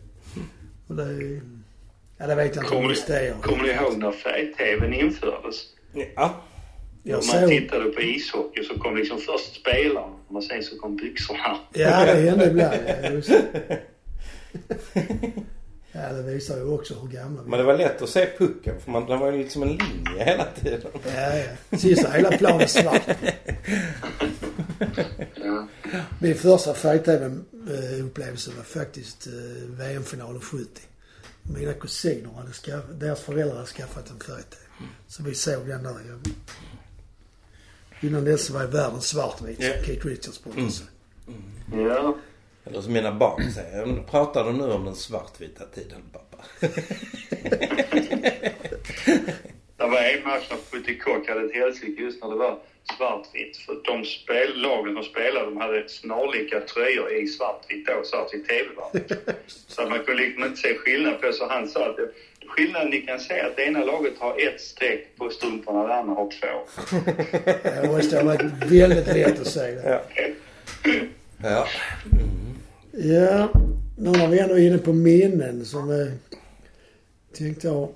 [0.89, 1.41] Och det är,
[2.19, 3.33] ja, det vet jag inte om Kommer, det är.
[3.43, 5.57] kommer ni ihåg när färg-tvn infördes?
[6.17, 6.43] Ja.
[7.03, 9.65] Jag Om man såg, tittade på ishockey så kom liksom först
[10.27, 11.59] spelarna och sen så kom byxorna.
[11.73, 12.77] ja det hände ibland.
[15.93, 16.09] Ja, det.
[16.09, 18.81] Ja, det visar ju också hur gamla vi Men det var lätt att se pucken
[18.81, 20.81] för man, det var ju liksom en linje hela tiden.
[21.17, 21.79] Ja, ja.
[21.79, 23.03] Sista hela planen svart.
[25.35, 25.69] Ja.
[26.21, 29.33] Min första färg-tv-upplevelse var faktiskt eh,
[29.69, 30.67] VM-finalen 70.
[31.43, 34.63] Mina kusiner hade skaffat, deras föräldrar hade skaffat en färg-tv.
[35.09, 35.95] Så vi såg den där.
[38.01, 40.89] Innan dess var ju världen svartvit som Keith Richards brukar säga.
[41.73, 42.15] ja.
[42.65, 43.87] Eller som mina barn säger.
[43.87, 46.45] "Men Pratar du nu om den svartvita tiden pappa?
[49.77, 52.59] Det var en match när Putikock hade ett helsike just när det var
[52.97, 53.57] svartvitt.
[53.57, 59.19] För de spel, lagen som spelade de hade snarlika tröjor i svartvitt då, svartvitt tv-värld.
[59.47, 61.99] så att man kunde liksom inte se skillnad på Så han sa att
[62.47, 65.95] skillnaden ni kan se är att det ena laget har ett streck på strumporna, det
[65.95, 66.47] andra har två.
[67.83, 69.81] Det måste ha varit väldigt lätt att säga.
[69.85, 70.03] Ja.
[71.43, 71.67] Ja.
[72.93, 73.49] Ja,
[73.99, 76.07] nu när vi ändå är inne på minnen som eh,
[77.39, 77.89] tänkte jag,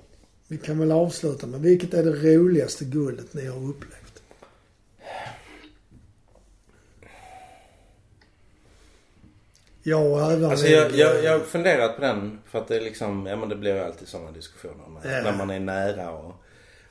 [0.51, 4.23] vi kan väl avsluta med vilket är det roligaste guldet ni har upplevt?
[9.83, 10.51] Jag även...
[10.51, 13.49] Alltså jag, jag, jag har funderat på den för att det är liksom, ja men
[13.49, 15.23] det blir ju alltid sådana diskussioner när, Ja.
[15.23, 16.33] när man är nära och,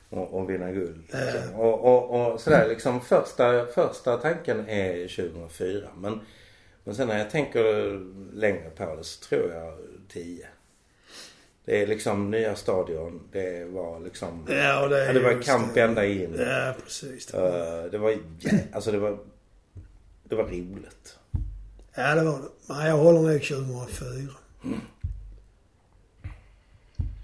[0.09, 1.03] och, och vinna guld.
[1.11, 1.55] Liksom.
[1.55, 6.19] Och, och, och sådär liksom första, första tanken är 2004 men,
[6.83, 7.63] men sen när jag tänker
[8.35, 9.77] längre på det så tror jag
[10.09, 10.47] 10.
[11.65, 13.21] Det är liksom nya stadion.
[13.31, 14.45] Det var liksom...
[14.49, 15.81] Ja, och det, är Ja, det var kamp det.
[15.81, 16.35] ända in.
[16.39, 17.25] Ja, precis.
[17.25, 17.49] Det var,
[17.83, 18.17] Eh, det var
[18.73, 19.17] alltså det var...
[20.23, 21.17] Det var roligt.
[21.95, 22.73] ja, det var det.
[22.73, 24.33] Men jag håller nog 2004.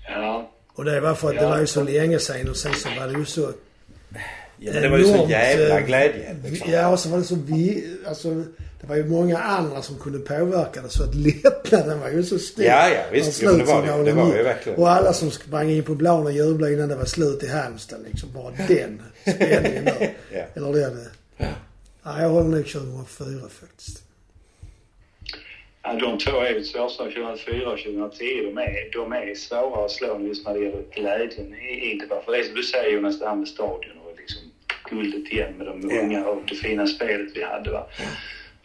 [0.07, 0.51] Ja.
[0.73, 1.49] Och det var för att det Ja.
[1.49, 3.51] var ju så länge sedan och sen så var det ju så
[4.59, 6.35] Ja, men det var ju så jävla eh, glädje.
[6.43, 6.71] Liksom.
[6.71, 7.97] Ja, och så var det så vi...
[8.07, 8.43] Alltså,
[8.81, 12.39] det var ju många andra som kunde påverka det så att lättnaden var ju så
[12.39, 12.65] stor.
[12.65, 13.41] Ja, ja, visst.
[13.43, 14.03] Jo, det var det.
[14.03, 14.35] Det var gick.
[14.35, 14.79] ju verkligen.
[14.79, 17.99] Och alla som sprang in på plan och jublade innan det var slut i Halmstad
[18.11, 18.29] liksom.
[18.33, 20.13] Bara den spänningen där.
[20.33, 20.43] Ja.
[20.55, 21.05] Eller den.
[22.03, 23.27] Ja, jag håller nog 2004
[23.61, 24.03] faktiskt.
[25.83, 27.11] Ja, de två är ju svårslagna.
[27.13, 28.23] 2004 och 2010.
[28.53, 32.21] De är, de är svåra att slå just när det gäller glädjen i i det.
[32.25, 34.41] För det är som du säger Jonas, det här med stadion och liksom
[34.89, 36.01] guldet igen med de Ja.
[36.01, 37.71] unga och det fina spelet vi hade.
[37.71, 37.87] Va?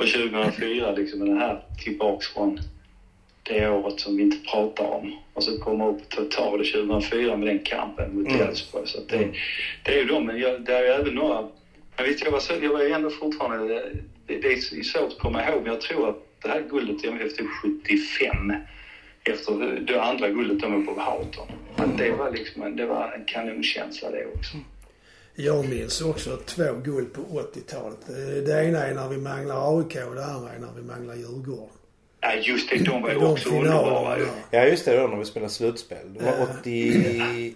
[0.03, 2.61] Och 2004 liksom med den här tillbaks från
[3.43, 5.13] det året som vi inte pratar om.
[5.35, 8.41] Och så komma upp och ta tag i det 2004 med den kampen mot Mm.
[8.41, 8.87] Elfsborg.
[8.87, 9.33] Så det, Mm.
[9.83, 11.47] det är ju de, men jag, det är ju även några...
[11.97, 13.83] Men visst, jag var, så, jag var ändå fortfarande...
[14.27, 17.33] Det, det är svårt att komma ihåg, men jag tror att det här guldet MFF
[17.33, 18.53] tog 75
[19.25, 21.47] efter det andra guldet de var på Houghton.
[21.77, 24.57] Att det var liksom en, det var en kanonkänsla det också.
[25.35, 27.99] Jag minns också två guld på 80-talet.
[28.09, 31.15] Eh, Det ena är när vi manglar AIK och det andra är när vi manglar
[31.15, 31.69] Djurgården.
[32.21, 34.27] Ja, just det, de var ju också underbara ju.
[34.51, 36.15] Ja just det, då när vi spelade slutspel.
[36.15, 36.47] Det var Ja.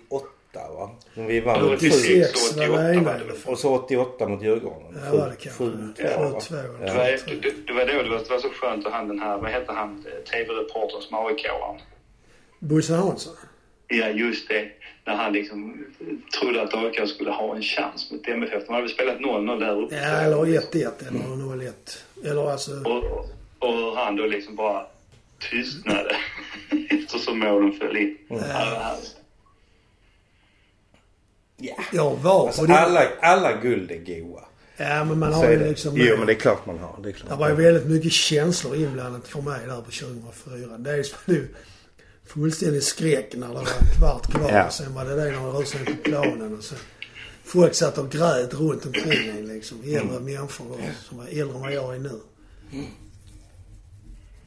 [0.09, 0.91] 88 va?
[1.14, 1.57] När vi vann.
[1.57, 3.37] Eller 86 86 var och det 88 ena var i det alla väl.
[3.37, 3.53] fall.
[3.53, 4.99] Och så 88 mot Djurgården.
[5.05, 5.64] Ja, var det kanske.
[5.64, 6.39] 7-2 Ja, va?
[6.41, 6.51] 7-2.
[6.81, 6.95] Det Ja.
[6.95, 9.39] var, det, det var då det var, det var så skönt att han den här,
[9.39, 11.81] vad hette han, TV-reportern som AIK-aren?
[12.59, 13.35] Bosse Hansson.
[13.89, 14.68] Ja, just det.
[15.07, 15.85] När han liksom
[16.41, 18.67] trodde att AIK skulle ha en chans mot MFF.
[18.67, 19.95] De hade väl spelat 0-0 där uppe.
[19.95, 21.73] Ja, eller 1-1 eller 0-1.
[22.25, 22.71] Eller alltså...
[22.73, 23.29] Och,
[23.59, 24.87] och han då liksom bara
[25.51, 26.17] tystnade
[26.91, 28.17] eftersom målen föll in.
[28.29, 28.37] Ja,
[31.93, 32.33] var.
[32.33, 32.47] Ja.
[32.47, 32.79] Alltså det.
[32.79, 34.45] alla, alla guld är goa.
[34.77, 35.95] Ja, men man har ju liksom...
[35.97, 36.99] Jo men det är klart man har.
[37.03, 37.31] Det är klart.
[37.31, 40.79] Det var ju väldigt mycket känslor inblandat för mig där på 2004.
[40.79, 41.49] Dels var det
[42.27, 44.51] fullständig skräck när det var en kvart kvar.
[44.53, 44.66] Ja.
[44.66, 46.79] Och sen var det det när man rusade in på planen och sen...
[47.45, 49.81] Folk satt och grät runt omkring en liksom.
[49.85, 50.77] Äldre människor då,
[51.09, 52.20] som var äldre än vad jag är nu.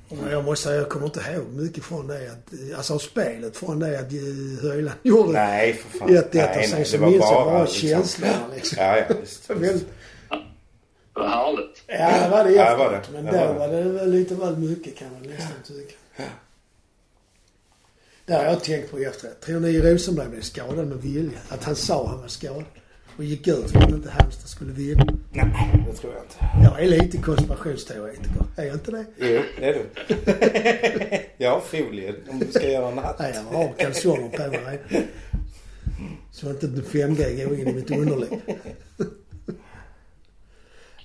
[0.09, 2.31] Och jag måste säga, jag kommer inte ihåg mycket från det.
[2.31, 4.11] Att, alltså av spelet från det att
[4.61, 6.09] Höjland gjorde Nej för fan.
[6.09, 8.77] 1-1 och Nej, sen nej, så minns jag bara liksom- känslorna liksom.
[8.81, 9.49] Ja, ja visst.
[9.49, 9.87] Väldigt,
[11.13, 11.83] Det var härligt.
[11.87, 13.01] Ja, det var det Ja, det var det.
[13.13, 15.95] Men då det var det lite väl mycket kan man nästan tycka.
[18.29, 19.41] Det har jag tänkt på efteråt.
[19.41, 21.39] Tror ni Rosenberg blev skadad med vilja?
[21.49, 22.63] Att han sa han var skadad
[23.17, 25.05] och gick ut för att inte Halmstad skulle vinna.
[25.31, 26.63] Nej, det tror jag inte.
[26.63, 28.45] Jag är lite konspirationsteoretiker.
[28.55, 29.05] Är jag inte det?
[29.17, 29.85] Jo, det är du.
[31.43, 33.19] jag har folie om du ska göra en hatt.
[33.19, 34.79] Nej, jag har kalsonger på mig.
[36.31, 38.29] Så inte 5G går in i mitt underliv.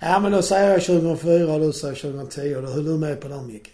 [0.00, 3.20] Ja, men då säger jag 2004 och du säger 2010 och då höll du med
[3.20, 3.70] på den Micke.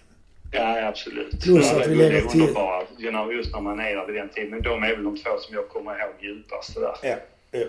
[0.52, 1.42] Ja, absolut.
[1.42, 4.16] Plus att vi är lägger till- underbara, you know, just när man är där vid
[4.16, 4.50] den tiden.
[4.50, 6.74] Men de är väl de två som jag kommer ihåg djupast.
[6.74, 6.96] Det där.
[7.02, 7.16] Ja.
[7.50, 7.64] ja.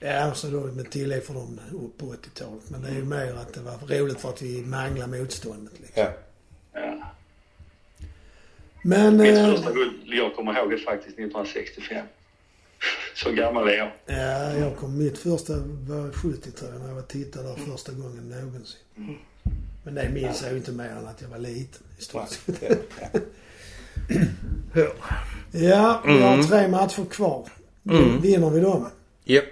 [0.00, 2.70] Ja, så då med tillägg för dem upp på 80-talet.
[2.70, 6.02] Men det är ju mer att det var roligt för att vi manglade motståndet liksom.
[6.02, 6.10] ja.
[6.72, 7.02] Ja.
[8.82, 9.16] Men...
[9.16, 12.06] Mitt Eh, första guld jag kommer ihåg är faktiskt 1965.
[13.14, 13.90] Så gammal är jag.
[14.06, 15.52] ja, jag kom, mitt första
[15.88, 18.78] var 70 tror jag när jag var tittade där första gången någonsin.
[19.86, 22.80] Men det minns jag ju inte mer än att jag var liten i stort sett.
[24.74, 24.86] Ja.
[25.50, 26.46] Vi har Mm.
[26.46, 27.48] tre matcher kvar.
[27.90, 28.20] Mm.
[28.20, 28.88] Vinner vi dem?
[29.24, 29.44] Japp.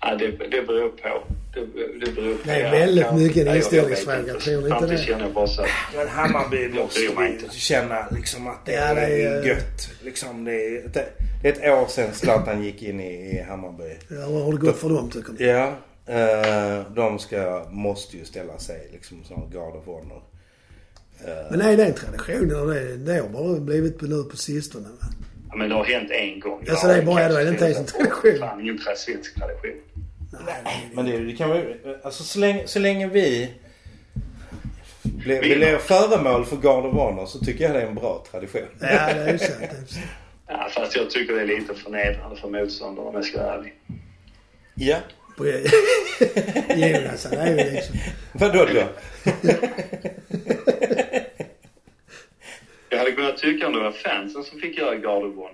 [0.00, 1.22] Ja, det, det beror på.
[1.54, 1.60] Det,
[2.06, 2.40] det beror på.
[2.44, 4.98] Det är väldigt ja, mycket en jag- inställningsfråga, jag tror ni inte det?
[4.98, 7.48] känner jag bara så att Men Hammarby Jag måste inte.
[7.56, 9.90] känna liksom att det, Ja, det är- är gött.
[10.02, 11.06] Liksom det, är, det,
[11.42, 13.96] det är ett år sedan Zlatan gick in i, i Hammarby.
[14.08, 15.44] Ja, hur har det gått för dem tycker ni?
[15.46, 15.74] Ja.
[16.06, 20.22] Eh, de ska, måste ju ställa sig liksom som guard of honor.
[21.24, 24.36] Eh, Men är det en tradition eller det, det har bara blivit på nu på
[24.36, 25.06] sistone va?
[25.50, 26.62] Ja, men det har hänt en gång.
[26.66, 28.38] Ja, så det är bara- då är det inte ens en tradition.
[28.38, 29.80] Fan, ingen svensk tradition.
[30.46, 31.62] Nej, Men det, det kan vara,
[32.02, 33.50] alltså så länge, så länge vi
[35.02, 38.24] blir, Vi- blir föremål för Guard of Honor så tycker jag det är en bra
[38.30, 38.62] tradition.
[38.80, 39.54] Ja, det är ju sant.
[39.60, 40.06] Det är ju sant.
[40.46, 43.74] Ja, fast jag tycker det är lite förnedrande för motståndare om jag ska vara ärlig.
[44.74, 44.96] Ja.
[45.36, 45.46] På-
[46.76, 47.96] Jonas, han är ju liksom...
[48.32, 48.82] Vadå då?
[52.88, 55.50] Jag hade kunnat tycka om det var fansen som fick göra Honor.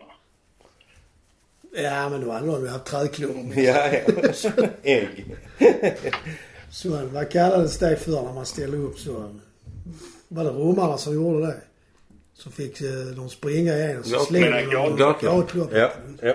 [1.74, 3.53] Ja, men då hade de ju haft trädklubbor.
[3.57, 4.03] Ja, ja.
[4.83, 5.37] Ägg.
[6.70, 9.37] Så, vad kallades det för när man ställde upp så?
[10.28, 11.57] Var det romarna som gjorde det?
[12.35, 14.05] Så fick eh, de springa igenom.
[14.05, 15.78] Så slängde de gat- gatloppet.
[15.78, 15.91] Ja,
[16.22, 16.35] ja.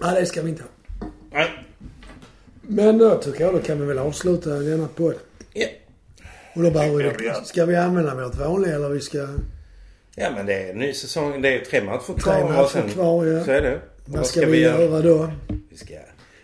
[0.00, 1.08] Ja, det ska vi inte ha.
[1.32, 1.50] Nej.
[2.62, 5.14] Men då tycker jag då kan vi väl avsluta denna podd.
[5.52, 5.66] Ja.
[6.54, 7.32] Och då behöver vi vi...
[7.44, 9.18] Ska vi använda vårt vanliga eller vi ska...
[10.14, 11.42] ja, men det är en ny säsong.
[11.42, 12.34] Det är tre matcher kvar.
[12.34, 13.44] Tre matcher sen- kvar, ja.
[13.44, 13.80] Så är det.
[14.04, 15.30] Vad ska vi göra då?
[15.70, 15.94] Vi ska...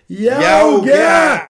[0.06, 1.40] Jaga!